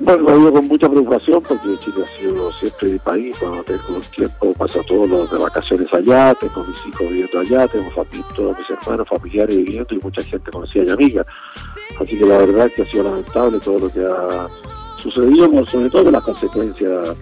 Bueno, 0.00 0.22
lo 0.22 0.38
digo 0.38 0.52
con 0.54 0.68
mucha 0.68 0.88
preocupación 0.88 1.42
porque 1.42 1.68
Chile 1.84 2.06
ha 2.06 2.18
sido 2.18 2.52
siempre 2.54 2.88
mi 2.88 2.98
país, 3.00 3.36
cuando 3.38 3.62
tengo 3.62 4.00
tiempo 4.16 4.54
paso 4.54 4.82
todos 4.84 5.06
los 5.06 5.30
de 5.30 5.36
vacaciones 5.36 5.92
allá, 5.92 6.34
tengo 6.36 6.64
mis 6.64 6.86
hijos 6.86 7.00
viviendo 7.00 7.40
allá, 7.40 7.68
tengo 7.68 7.90
todos 8.34 8.56
mis 8.56 8.70
hermanos, 8.70 9.06
familiares 9.10 9.54
viviendo 9.54 9.94
y 9.94 9.98
mucha 9.98 10.22
gente 10.22 10.50
conocida 10.50 10.84
y 10.84 10.88
amiga. 10.90 11.22
Así 12.00 12.18
que 12.18 12.24
la 12.24 12.38
verdad 12.38 12.66
es 12.66 12.72
que 12.72 12.82
ha 12.82 12.86
sido 12.86 13.02
lamentable 13.02 13.60
todo 13.60 13.78
lo 13.78 13.92
que 13.92 14.00
ha 14.00 14.48
sucedido, 14.96 15.66
sobre 15.66 15.90
todo 15.90 16.10
las 16.10 16.22
consecuencias 16.22 17.14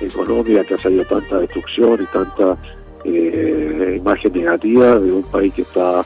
económicas 0.00 0.66
que 0.66 0.74
ha 0.74 0.78
salido 0.78 1.04
tanta 1.04 1.38
destrucción 1.38 2.02
y 2.02 2.06
tanta 2.06 2.56
eh, 3.04 3.96
imagen 3.98 4.32
negativa 4.32 4.98
de 4.98 5.12
un 5.12 5.22
país 5.24 5.52
que 5.54 5.62
está 5.62 6.04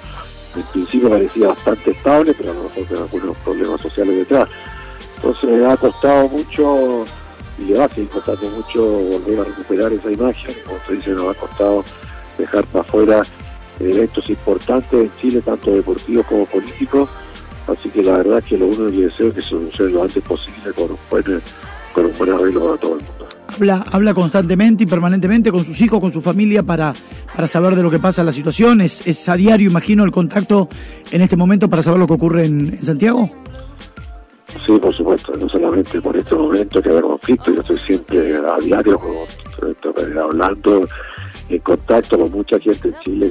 en 0.56 0.62
principio 0.72 1.10
parecía 1.10 1.48
bastante 1.48 1.90
estable, 1.90 2.34
pero 2.34 2.50
a 2.50 2.54
lo 2.54 2.62
mejor 2.64 2.86
con 2.86 2.96
algunos 2.96 3.36
problemas 3.38 3.80
sociales 3.80 4.16
detrás. 4.16 4.48
Entonces 5.16 5.64
ha 5.66 5.76
costado 5.76 6.28
mucho 6.28 7.04
y 7.58 7.64
le 7.64 7.78
va 7.78 7.84
a 7.84 7.88
seguir 7.88 8.08
costando 8.08 8.50
mucho 8.50 8.82
volver 8.82 9.40
a 9.40 9.44
recuperar 9.44 9.92
esa 9.92 10.10
imagen. 10.10 10.54
Como 10.64 10.78
se 10.86 10.94
dice, 10.94 11.10
nos 11.10 11.36
ha 11.36 11.40
costado 11.40 11.84
dejar 12.38 12.64
para 12.66 12.82
afuera 12.82 13.22
eventos 13.80 14.28
importantes 14.30 15.00
en 15.00 15.12
Chile, 15.20 15.42
tanto 15.42 15.72
deportivos 15.72 16.26
como 16.26 16.46
políticos. 16.46 17.08
Así 17.66 17.90
que 17.90 18.02
la 18.02 18.18
verdad 18.18 18.38
es 18.38 18.44
que 18.46 18.58
lo 18.58 18.66
único 18.66 18.86
que 18.86 19.02
deseo 19.02 19.28
es 19.28 19.34
que 19.34 19.42
se 19.42 19.48
solucione 19.50 19.92
lo 19.92 20.02
antes 20.02 20.22
posible 20.22 20.72
con 20.72 20.90
un 20.92 20.98
buen, 21.10 21.42
con 21.92 22.06
un 22.06 22.12
buen 22.16 22.32
arreglo 22.32 22.64
para 22.64 22.76
todo 22.78 22.94
el 22.96 23.02
mundo. 23.04 23.37
Habla, 23.58 23.84
habla 23.90 24.14
constantemente 24.14 24.84
y 24.84 24.86
permanentemente 24.86 25.50
con 25.50 25.64
sus 25.64 25.82
hijos, 25.82 25.98
con 25.98 26.12
su 26.12 26.22
familia 26.22 26.62
para, 26.62 26.94
para 27.34 27.48
saber 27.48 27.74
de 27.74 27.82
lo 27.82 27.90
que 27.90 27.98
pasa 27.98 28.22
en 28.22 28.26
la 28.26 28.32
situación. 28.32 28.80
¿Es, 28.80 29.04
es 29.04 29.28
a 29.28 29.34
diario, 29.34 29.68
imagino, 29.68 30.04
el 30.04 30.12
contacto 30.12 30.68
en 31.10 31.22
este 31.22 31.36
momento 31.36 31.68
para 31.68 31.82
saber 31.82 31.98
lo 31.98 32.06
que 32.06 32.12
ocurre 32.12 32.46
en, 32.46 32.68
en 32.68 32.78
Santiago? 32.78 33.28
Sí, 34.64 34.78
por 34.78 34.94
supuesto, 34.94 35.32
no 35.36 35.48
solamente 35.48 36.00
por 36.00 36.16
este 36.16 36.36
momento 36.36 36.80
que 36.80 36.88
hay 36.88 37.00
conflicto, 37.00 37.52
yo 37.52 37.60
estoy 37.60 37.78
siempre 37.80 38.36
a 38.36 38.56
diario 38.62 39.00
hablando, 40.22 40.86
en 41.48 41.60
contacto 41.60 42.18
con 42.18 42.30
mucha 42.30 42.58
gente 42.60 42.88
en 42.88 42.94
Chile, 43.00 43.30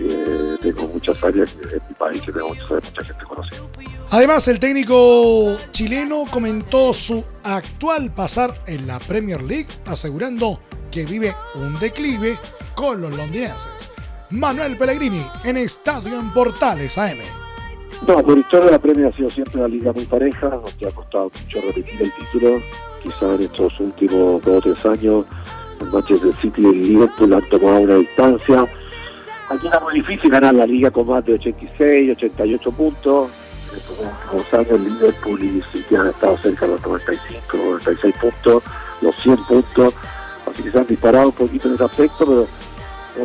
que 0.61 0.71
tengo 0.71 0.87
muchas 0.87 1.23
áreas 1.23 1.55
en 1.61 1.79
mi 1.87 1.93
país 1.95 2.21
que 2.21 2.31
tengo 2.31 2.49
mucha, 2.49 2.73
mucha 2.73 3.03
gente 3.03 3.23
conocida. 3.23 3.61
Además, 4.09 4.47
el 4.47 4.59
técnico 4.59 5.57
chileno 5.71 6.23
comentó 6.31 6.93
su 6.93 7.23
actual 7.43 8.11
pasar 8.11 8.53
en 8.65 8.87
la 8.87 8.99
Premier 8.99 9.41
League, 9.41 9.67
asegurando 9.85 10.59
que 10.89 11.05
vive 11.05 11.35
un 11.55 11.77
declive 11.79 12.37
con 12.75 13.01
los 13.01 13.15
londinenses. 13.15 13.91
Manuel 14.29 14.77
Pellegrini 14.77 15.21
en 15.43 15.57
Estadio 15.57 16.19
en 16.19 16.31
Portales 16.33 16.97
AM. 16.97 17.19
No, 18.07 18.23
por 18.23 18.37
historia 18.37 18.71
la 18.71 18.79
Premier 18.79 19.07
ha 19.07 19.15
sido 19.15 19.29
siempre 19.29 19.57
una 19.57 19.67
liga 19.67 19.91
muy 19.91 20.05
pareja, 20.05 20.49
nos 20.49 20.75
ha 20.85 20.91
costado 20.93 21.31
mucho 21.33 21.61
repetir 21.61 22.01
el 22.01 22.11
título, 22.13 22.61
quizá 23.01 23.33
en 23.33 23.41
estos 23.41 23.79
últimos 23.79 24.41
dos 24.43 24.57
o 24.57 24.61
tres 24.61 24.85
años 24.85 25.25
el 25.81 25.91
Manchester 25.91 26.35
City 26.41 26.61
y 26.61 26.65
el 26.65 26.81
Liverpool 26.81 27.33
han 27.33 27.49
tomado 27.49 27.79
una 27.79 27.95
distancia. 27.95 28.65
Aquí 29.49 29.67
era 29.67 29.79
muy 29.79 29.93
difícil 29.95 30.29
ganar 30.29 30.53
la 30.55 30.65
liga 30.65 30.91
con 30.91 31.07
más 31.07 31.25
de 31.25 31.33
86, 31.33 32.11
88 32.11 32.71
puntos. 32.71 33.29
En 33.71 34.39
estos 34.39 34.53
años 34.53 34.79
Liverpool 34.79 35.43
y 35.43 35.61
City 35.71 35.95
han 35.95 36.07
estado 36.07 36.37
cerca 36.37 36.65
de 36.65 36.71
los 36.73 36.81
95, 36.81 37.57
96 37.57 38.15
puntos, 38.19 38.63
los 39.01 39.15
100 39.15 39.37
puntos. 39.45 39.93
Así 40.49 40.63
que 40.63 40.71
se 40.71 40.79
han 40.79 40.87
disparado 40.87 41.27
un 41.27 41.33
poquito 41.33 41.67
en 41.67 41.75
ese 41.75 41.83
aspecto, 41.83 42.25
pero 42.25 42.47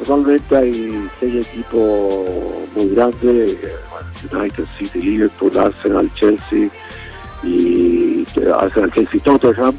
normalmente 0.07 0.57
hay 0.57 1.09
seis 1.21 1.47
equipos 1.47 2.27
muy 2.75 2.89
grandes, 2.89 3.57
United 4.33 4.65
City, 4.79 5.01
Liverpool, 5.01 5.57
Arsenal, 5.57 6.11
Chelsea 6.15 6.69
y 7.43 8.25
Arsenal, 8.55 8.93
Chelsea, 8.93 9.21
Tottenham. 9.23 9.75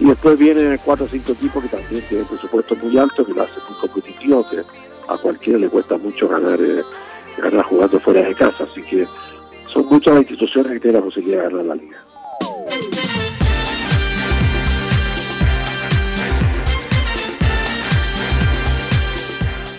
Y 0.00 0.04
después 0.04 0.38
vienen 0.38 0.78
cuatro 0.84 1.06
o 1.06 1.08
cinco 1.08 1.32
equipos 1.32 1.62
que 1.64 1.68
también 1.68 2.02
tienen 2.08 2.26
presupuesto 2.26 2.76
muy 2.76 2.96
alto, 2.98 3.26
que 3.26 3.32
lo 3.32 3.42
hacen 3.42 3.62
muy 3.68 3.78
competitivo, 3.80 4.48
que 4.48 4.62
a 5.08 5.16
cualquiera 5.18 5.58
le 5.58 5.68
cuesta 5.68 5.96
mucho 5.98 6.28
ganar, 6.28 6.60
eh, 6.60 6.82
ganar 7.38 7.64
jugando 7.64 7.98
fuera 8.00 8.22
de 8.22 8.34
casa. 8.34 8.64
Así 8.64 8.80
que 8.82 9.06
son 9.72 9.86
muchas 9.86 10.14
las 10.14 10.22
instituciones 10.22 10.72
que 10.72 10.80
tienen 10.80 11.00
la 11.00 11.04
posibilidad 11.04 11.38
de 11.38 11.50
ganar 11.50 11.64
la 11.64 11.74
liga. 11.74 12.04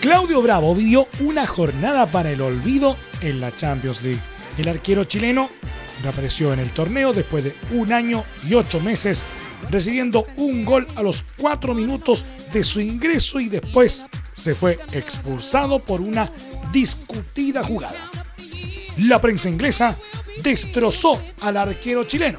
Claudio 0.00 0.40
Bravo 0.40 0.74
vivió 0.74 1.06
una 1.20 1.46
jornada 1.46 2.06
para 2.06 2.30
el 2.30 2.40
olvido 2.40 2.96
en 3.20 3.40
la 3.40 3.54
Champions 3.54 4.02
League. 4.02 4.20
El 4.58 4.68
arquero 4.68 5.04
chileno 5.04 5.50
reapareció 6.02 6.52
en 6.52 6.58
el 6.58 6.72
torneo 6.72 7.12
después 7.12 7.44
de 7.44 7.54
un 7.70 7.92
año 7.92 8.24
y 8.48 8.54
ocho 8.54 8.80
meses, 8.80 9.24
recibiendo 9.68 10.26
un 10.36 10.64
gol 10.64 10.86
a 10.96 11.02
los 11.02 11.24
cuatro 11.38 11.74
minutos 11.74 12.24
de 12.52 12.64
su 12.64 12.80
ingreso 12.80 13.40
y 13.40 13.48
después 13.48 14.06
se 14.32 14.54
fue 14.54 14.78
expulsado 14.92 15.78
por 15.78 16.00
una 16.00 16.30
discutida 16.72 17.62
jugada. 17.62 17.98
la 18.98 19.20
prensa 19.20 19.48
inglesa 19.48 19.96
destrozó 20.42 21.20
al 21.42 21.56
arquero 21.56 22.04
chileno. 22.04 22.38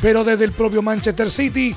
Pero 0.00 0.24
desde 0.24 0.44
el 0.44 0.52
propio 0.52 0.82
Manchester 0.82 1.30
City 1.30 1.74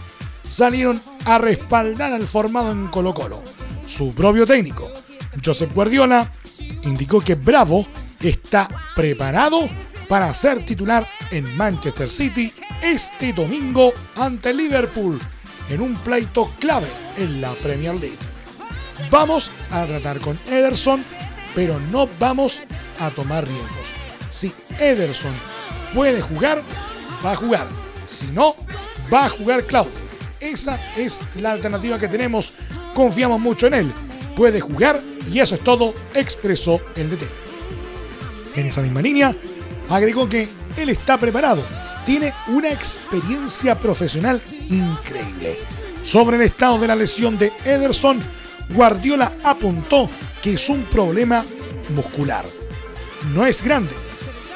salieron 0.48 1.02
a 1.26 1.38
respaldar 1.38 2.14
al 2.14 2.26
formado 2.26 2.72
en 2.72 2.88
Colo 2.88 3.14
Colo. 3.14 3.42
Su 3.86 4.14
propio 4.14 4.46
técnico, 4.46 4.92
Josep 5.44 5.74
Guardiola, 5.74 6.32
indicó 6.84 7.22
que 7.22 7.36
Bravo 7.36 7.88
está 8.22 8.68
preparado 8.96 9.70
para 10.08 10.34
ser 10.34 10.66
titular 10.66 11.08
en 11.32 11.56
Manchester 11.56 12.10
City 12.10 12.54
este 12.82 13.34
domingo 13.34 13.94
ante 14.16 14.54
Liverpool 14.54 15.20
en 15.70 15.82
un 15.82 15.94
pleito 15.96 16.50
clave 16.60 16.88
en 17.18 17.42
la 17.42 17.54
Premier 17.54 17.98
League. 18.00 18.18
Vamos 19.12 19.52
a 19.72 19.86
tratar 19.86 20.20
con 20.20 20.40
Ederson, 20.48 21.04
pero 21.54 21.80
no 21.80 22.10
vamos 22.20 22.62
a 23.00 23.10
tomar 23.10 23.48
riesgos. 23.48 23.94
Si 24.30 24.54
Ederson 24.80 25.34
puede 25.94 26.22
jugar, 26.22 26.64
va 27.26 27.34
a 27.34 27.36
jugar. 27.36 27.68
Si 28.08 28.28
no, 28.28 28.56
va 29.14 29.26
a 29.26 29.30
jugar 29.30 29.64
Claudio. 29.66 29.92
Esa 30.40 30.80
es 30.96 31.20
la 31.36 31.52
alternativa 31.52 32.00
que 32.00 32.08
tenemos. 32.08 32.54
Confiamos 32.94 33.40
mucho 33.40 33.68
en 33.68 33.74
él. 33.74 33.94
Puede 34.36 34.62
jugar 34.62 35.02
y 35.32 35.40
eso 35.40 35.56
es 35.56 35.62
todo, 35.62 35.94
expresó 36.14 36.80
el 36.96 37.10
DT. 37.10 37.24
En 38.56 38.66
esa 38.66 38.82
misma 38.82 39.02
línea, 39.02 39.36
agregó 39.90 40.28
que 40.28 40.48
él 40.78 40.90
está 40.90 41.18
preparado. 41.18 41.64
Tiene 42.06 42.34
una 42.48 42.72
experiencia 42.72 43.80
profesional 43.80 44.42
increíble. 44.70 45.58
Sobre 46.04 46.38
el 46.38 46.44
estado 46.44 46.80
de 46.80 46.88
la 46.88 46.96
lesión 46.96 47.38
de 47.38 47.52
Ederson, 47.66 48.20
Guardiola 48.70 49.34
apuntó 49.44 50.10
que 50.42 50.54
es 50.54 50.70
un 50.70 50.84
problema 50.84 51.44
muscular. 51.90 52.46
No 53.34 53.46
es 53.46 53.62
grande, 53.62 53.94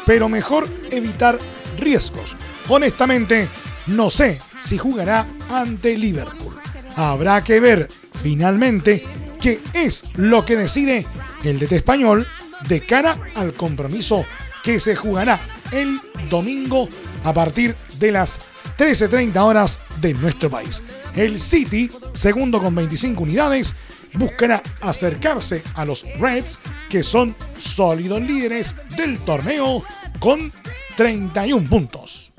pero 0.05 0.29
mejor 0.29 0.67
evitar 0.91 1.37
riesgos. 1.77 2.35
Honestamente, 2.69 3.49
no 3.87 4.09
sé 4.09 4.39
si 4.61 4.77
jugará 4.77 5.27
ante 5.49 5.97
Liverpool. 5.97 6.55
Habrá 6.95 7.43
que 7.43 7.59
ver 7.59 7.87
finalmente 8.21 9.03
qué 9.39 9.59
es 9.73 10.15
lo 10.15 10.45
que 10.45 10.55
decide 10.55 11.05
el 11.43 11.59
DT 11.59 11.73
español 11.73 12.27
de 12.67 12.86
cara 12.86 13.17
al 13.36 13.54
compromiso 13.54 14.26
que 14.63 14.80
se 14.80 14.95
jugará 14.95 15.39
el 15.71 16.00
domingo 16.30 16.88
a 17.24 17.34
partir 17.34 17.76
de 17.97 18.12
las 18.12 18.39
13.30 18.78 19.38
horas 19.38 19.80
de 20.00 20.13
nuestro 20.13 20.50
país. 20.50 20.84
El 21.15 21.39
City, 21.39 21.89
segundo 22.13 22.62
con 22.62 22.74
25 22.76 23.24
unidades, 23.24 23.76
buscará 24.13 24.62
acercarse 24.82 25.63
a 25.76 25.86
los 25.86 26.06
Reds, 26.19 26.60
que 26.89 27.04
son 27.04 27.36
sólidos 27.58 28.21
líderes 28.21 28.76
del 28.95 29.17
torneo 29.19 29.84
con 30.19 30.52
31 30.97 31.69
puntos. 31.69 32.30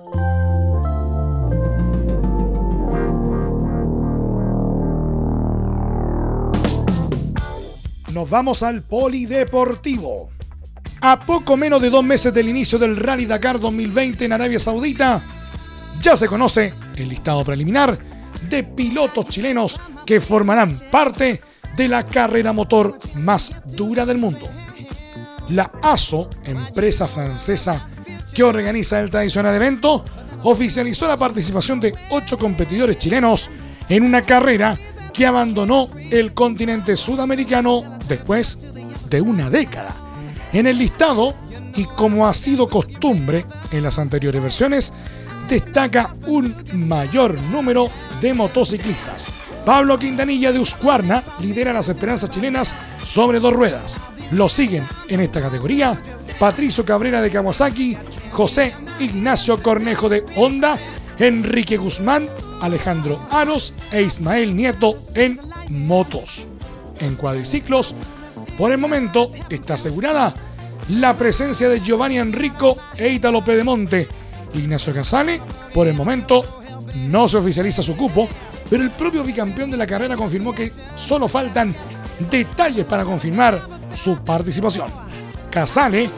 Nos 8.13 8.29
vamos 8.29 8.63
al 8.63 8.83
Polideportivo. 8.83 10.31
A 11.01 11.25
poco 11.25 11.57
menos 11.57 11.81
de 11.81 11.89
dos 11.89 12.05
meses 12.05 12.35
del 12.35 12.47
inicio 12.47 12.79
del 12.79 12.97
Rally 12.97 13.25
Dakar 13.25 13.59
2020 13.59 14.27
en 14.27 14.33
Arabia 14.35 14.61
Saudita, 14.61 15.23
ya 15.99 16.15
se 16.15 16.29
conoce 16.29 16.75
el 16.95 17.09
listado 17.09 17.43
preliminar 17.43 17.99
de 18.51 18.65
pilotos 18.65 19.29
chilenos 19.29 19.81
que 20.05 20.21
formarán 20.21 20.79
parte 20.91 21.41
de 21.75 21.89
la 21.89 22.05
carrera 22.05 22.53
motor 22.53 22.99
más 23.15 23.55
dura 23.75 24.05
del 24.05 24.19
mundo. 24.19 24.47
La 25.49 25.73
ASO, 25.83 26.29
empresa 26.45 27.09
francesa 27.09 27.89
que 28.35 28.43
organiza 28.43 29.01
el 29.01 29.09
tradicional 29.09 29.55
evento, 29.55 30.05
oficializó 30.43 31.09
la 31.09 31.17
participación 31.17 31.81
de 31.81 31.95
ocho 32.11 32.37
competidores 32.37 32.99
chilenos 32.99 33.49
en 33.89 34.03
una 34.03 34.21
carrera 34.21 34.77
que 35.13 35.27
abandonó 35.27 35.89
el 36.11 36.35
continente 36.35 36.97
sudamericano 36.97 37.92
después 38.09 38.67
de 39.09 39.21
una 39.21 39.51
década. 39.51 39.95
En 40.53 40.67
el 40.67 40.79
listado, 40.79 41.35
y 41.75 41.85
como 41.85 42.27
ha 42.27 42.35
sido 42.35 42.69
costumbre 42.69 43.47
en 43.71 43.83
las 43.83 43.99
anteriores 43.99 44.43
versiones, 44.43 44.93
destaca 45.49 46.13
un 46.27 46.55
mayor 46.73 47.39
número 47.51 47.89
de 48.21 48.35
motociclistas. 48.35 49.27
Pablo 49.65 49.99
Quintanilla 49.99 50.53
de 50.53 50.59
Uscuarna 50.59 51.23
lidera 51.41 51.73
las 51.73 51.89
esperanzas 51.89 52.31
chilenas 52.31 52.75
sobre 53.05 53.41
dos 53.41 53.53
ruedas. 53.53 53.97
Lo 54.33 54.49
siguen 54.49 54.87
en 55.09 55.21
esta 55.21 55.41
categoría 55.41 56.01
Patricio 56.39 56.85
Cabrera 56.85 57.23
de 57.23 57.31
Kawasaki, 57.31 57.97
José 58.33 58.75
Ignacio 58.99 59.63
Cornejo 59.63 60.09
de 60.09 60.25
Honda, 60.37 60.79
Enrique 61.19 61.77
Guzmán, 61.77 62.29
Alejandro 62.61 63.25
Aros 63.31 63.75
e 63.93 64.03
Ismael 64.03 64.57
Nieto 64.57 64.97
en 65.15 65.41
motos. 65.69 66.49
En 67.03 67.17
cuadriciclos, 67.17 67.95
por 68.57 68.71
el 68.71 68.79
momento 68.79 69.29
está 69.51 69.75
asegurada 69.75 70.33
la 70.89 71.17
presencia 71.17 71.69
de 71.69 71.81
Giovanni 71.81 72.19
Enrico 72.19 72.79
e 72.97 73.09
Italo 73.09 73.45
Pedemonte. 73.45 74.09
Ignacio 74.55 74.95
Casale, 74.95 75.41
por 75.75 75.89
el 75.89 75.95
momento, 75.95 76.63
no 76.95 77.27
se 77.27 77.39
oficializa 77.39 77.83
su 77.83 77.97
cupo, 77.97 78.29
pero 78.71 78.85
el 78.85 78.91
propio 78.91 79.25
bicampeón 79.25 79.71
de 79.71 79.77
la 79.77 79.87
carrera 79.87 80.17
confirmó 80.17 80.55
que 80.55 80.71
solo 80.95 81.27
faltan 81.27 81.75
detalles 82.31 82.85
para 82.85 83.05
confirmar 83.05 83.61
su 83.95 84.19
participación. 84.19 84.89
Casale 85.51 86.09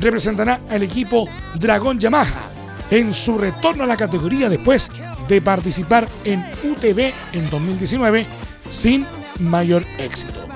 representará 0.00 0.60
al 0.70 0.82
equipo 0.82 1.28
Dragón 1.54 2.00
Yamaha 2.00 2.50
en 2.90 3.14
su 3.14 3.38
retorno 3.38 3.84
a 3.84 3.86
la 3.86 3.96
categoría 3.96 4.48
después 4.48 4.90
de 5.28 5.40
participar 5.40 6.08
en 6.24 6.44
UTV 6.64 7.12
en 7.32 7.50
2019 7.50 8.26
sin 8.68 9.06
mayor 9.40 9.84
éxito. 9.98 10.46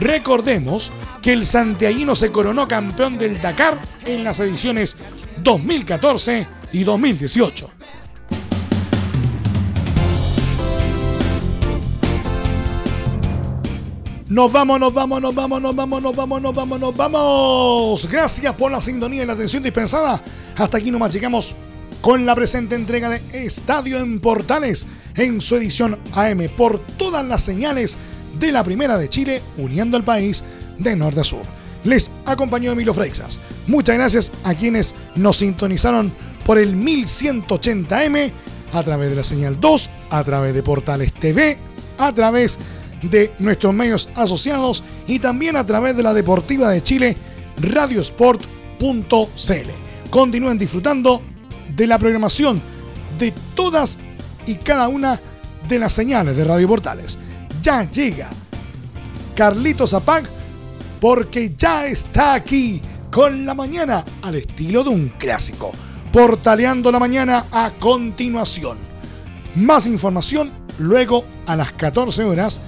Recordemos 0.00 0.92
que 1.20 1.32
el 1.32 1.46
santiaguino 1.46 2.14
se 2.14 2.30
coronó 2.32 2.66
campeón 2.66 3.18
del 3.18 3.40
Dakar 3.40 3.78
en 4.06 4.24
las 4.24 4.40
ediciones 4.40 4.96
2014 5.42 6.46
y 6.72 6.84
2018. 6.84 7.70
Nos 14.32 14.50
vamos, 14.50 14.80
nos 14.80 14.94
vamos, 14.94 15.20
nos 15.20 15.34
vamos, 15.34 15.60
nos 15.60 15.76
vamos, 15.76 16.02
nos 16.02 16.16
vamos, 16.16 16.40
nos 16.40 16.54
vamos, 16.54 16.80
nos 16.80 16.96
vamos. 16.96 18.08
Gracias 18.10 18.54
por 18.54 18.72
la 18.72 18.80
sintonía 18.80 19.24
y 19.24 19.26
la 19.26 19.34
atención 19.34 19.62
dispensada. 19.62 20.22
Hasta 20.56 20.78
aquí 20.78 20.90
nomás 20.90 21.12
llegamos 21.12 21.54
con 22.00 22.24
la 22.24 22.34
presente 22.34 22.74
entrega 22.74 23.10
de 23.10 23.20
Estadio 23.44 23.98
en 23.98 24.20
Portales 24.20 24.86
en 25.16 25.40
su 25.40 25.56
edición 25.56 25.98
AM 26.14 26.48
por 26.56 26.78
todas 26.78 27.24
las 27.26 27.42
señales 27.42 27.98
de 28.38 28.52
la 28.52 28.64
Primera 28.64 28.96
de 28.98 29.08
Chile, 29.08 29.42
uniendo 29.56 29.96
al 29.96 30.04
país 30.04 30.44
de 30.78 30.96
norte 30.96 31.20
a 31.20 31.24
sur. 31.24 31.42
Les 31.84 32.10
acompañó 32.24 32.72
Emilio 32.72 32.94
Freixas. 32.94 33.38
Muchas 33.66 33.96
gracias 33.96 34.32
a 34.44 34.54
quienes 34.54 34.94
nos 35.16 35.38
sintonizaron 35.38 36.12
por 36.44 36.58
el 36.58 36.76
1180M 36.76 38.32
a 38.72 38.82
través 38.82 39.10
de 39.10 39.16
la 39.16 39.24
señal 39.24 39.60
2, 39.60 39.90
a 40.10 40.24
través 40.24 40.54
de 40.54 40.62
Portales 40.62 41.12
TV, 41.12 41.58
a 41.98 42.12
través 42.12 42.58
de 43.02 43.32
nuestros 43.38 43.74
medios 43.74 44.08
asociados 44.14 44.84
y 45.06 45.18
también 45.18 45.56
a 45.56 45.66
través 45.66 45.96
de 45.96 46.02
la 46.02 46.14
Deportiva 46.14 46.70
de 46.70 46.82
Chile, 46.82 47.16
radiosport.cl. 47.60 48.46
Continúen 50.10 50.58
disfrutando 50.58 51.20
de 51.74 51.86
la 51.86 51.98
programación 51.98 52.60
de 53.18 53.32
todas 53.54 53.98
y 54.46 54.56
cada 54.56 54.88
una 54.88 55.20
de 55.68 55.78
las 55.78 55.92
señales 55.92 56.36
de 56.36 56.44
Radio 56.44 56.68
Portales. 56.68 57.18
Ya 57.62 57.88
llega 57.90 58.28
Carlito 59.34 59.86
Zapag 59.86 60.24
porque 61.00 61.54
ya 61.56 61.86
está 61.86 62.34
aquí 62.34 62.80
con 63.10 63.44
la 63.44 63.54
mañana 63.54 64.04
al 64.22 64.36
estilo 64.36 64.82
de 64.84 64.90
un 64.90 65.08
clásico. 65.08 65.72
Portaleando 66.12 66.92
la 66.92 66.98
mañana 66.98 67.46
a 67.52 67.70
continuación. 67.78 68.76
Más 69.54 69.86
información 69.86 70.50
luego 70.78 71.24
a 71.46 71.56
las 71.56 71.72
14 71.72 72.24
horas 72.24 72.60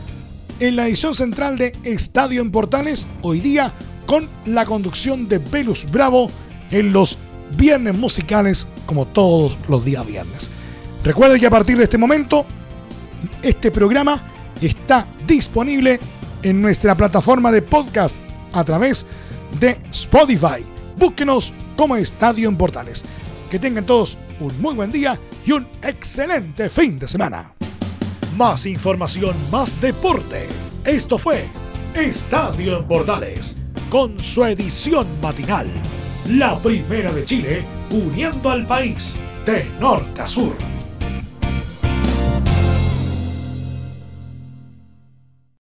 en 0.61 0.77
la 0.77 0.87
edición 0.87 1.15
central 1.15 1.59
de 1.59 1.77
Estadio 1.83 2.41
en 2.41 2.51
Portales, 2.51 3.07
hoy 3.23 3.41
día 3.41 3.73
con 4.07 4.29
la 4.47 4.65
conducción 4.65 5.29
de 5.29 5.39
Velus 5.39 5.91
Bravo 5.91 6.31
en 6.71 6.93
los 6.93 7.19
viernes 7.57 7.97
musicales 7.97 8.67
como 8.87 9.07
todos 9.07 9.57
los 9.69 9.85
días 9.85 10.07
viernes. 10.07 10.51
Recuerden 11.05 11.39
que 11.39 11.47
a 11.47 11.51
partir 11.51 11.77
de 11.77 11.85
este 11.85 11.99
momento 11.99 12.47
este 13.43 13.71
programa 13.71 14.19
está 14.61 15.07
disponible 15.27 16.01
en 16.43 16.63
nuestra 16.63 16.97
plataforma 16.97 17.53
de 17.53 17.61
podcast 17.61 18.21
a 18.55 18.65
través 18.65 19.05
de 19.61 19.79
Spotify. 19.91 20.65
Búsquenos 20.97 21.53
como 21.77 21.97
Estadio 21.97 22.49
en 22.49 22.57
Portales. 22.57 23.05
Que 23.51 23.59
tengan 23.59 23.85
todos 23.85 24.17
un 24.41 24.59
muy 24.63 24.75
buen 24.75 24.91
día 24.91 25.19
y 25.45 25.53
un 25.53 25.67
excelente 25.83 26.71
fin 26.71 26.99
de 26.99 27.07
semana. 27.07 27.53
Más 28.39 28.65
información, 28.65 29.37
más 29.51 29.79
deporte. 29.83 30.49
Esto 30.87 31.19
fue 31.19 31.45
Estadio 31.95 32.79
en 32.79 32.85
Portales, 32.87 33.57
con 33.91 34.19
su 34.19 34.45
edición 34.45 35.07
matinal 35.21 35.69
La 36.31 36.59
primera 36.59 37.13
de 37.13 37.27
Chile, 37.27 37.63
uniendo 37.91 38.49
al 38.51 38.67
país 38.67 39.19
de 39.45 39.67
norte 39.79 40.23
a 40.23 40.27
sur. 40.27 40.74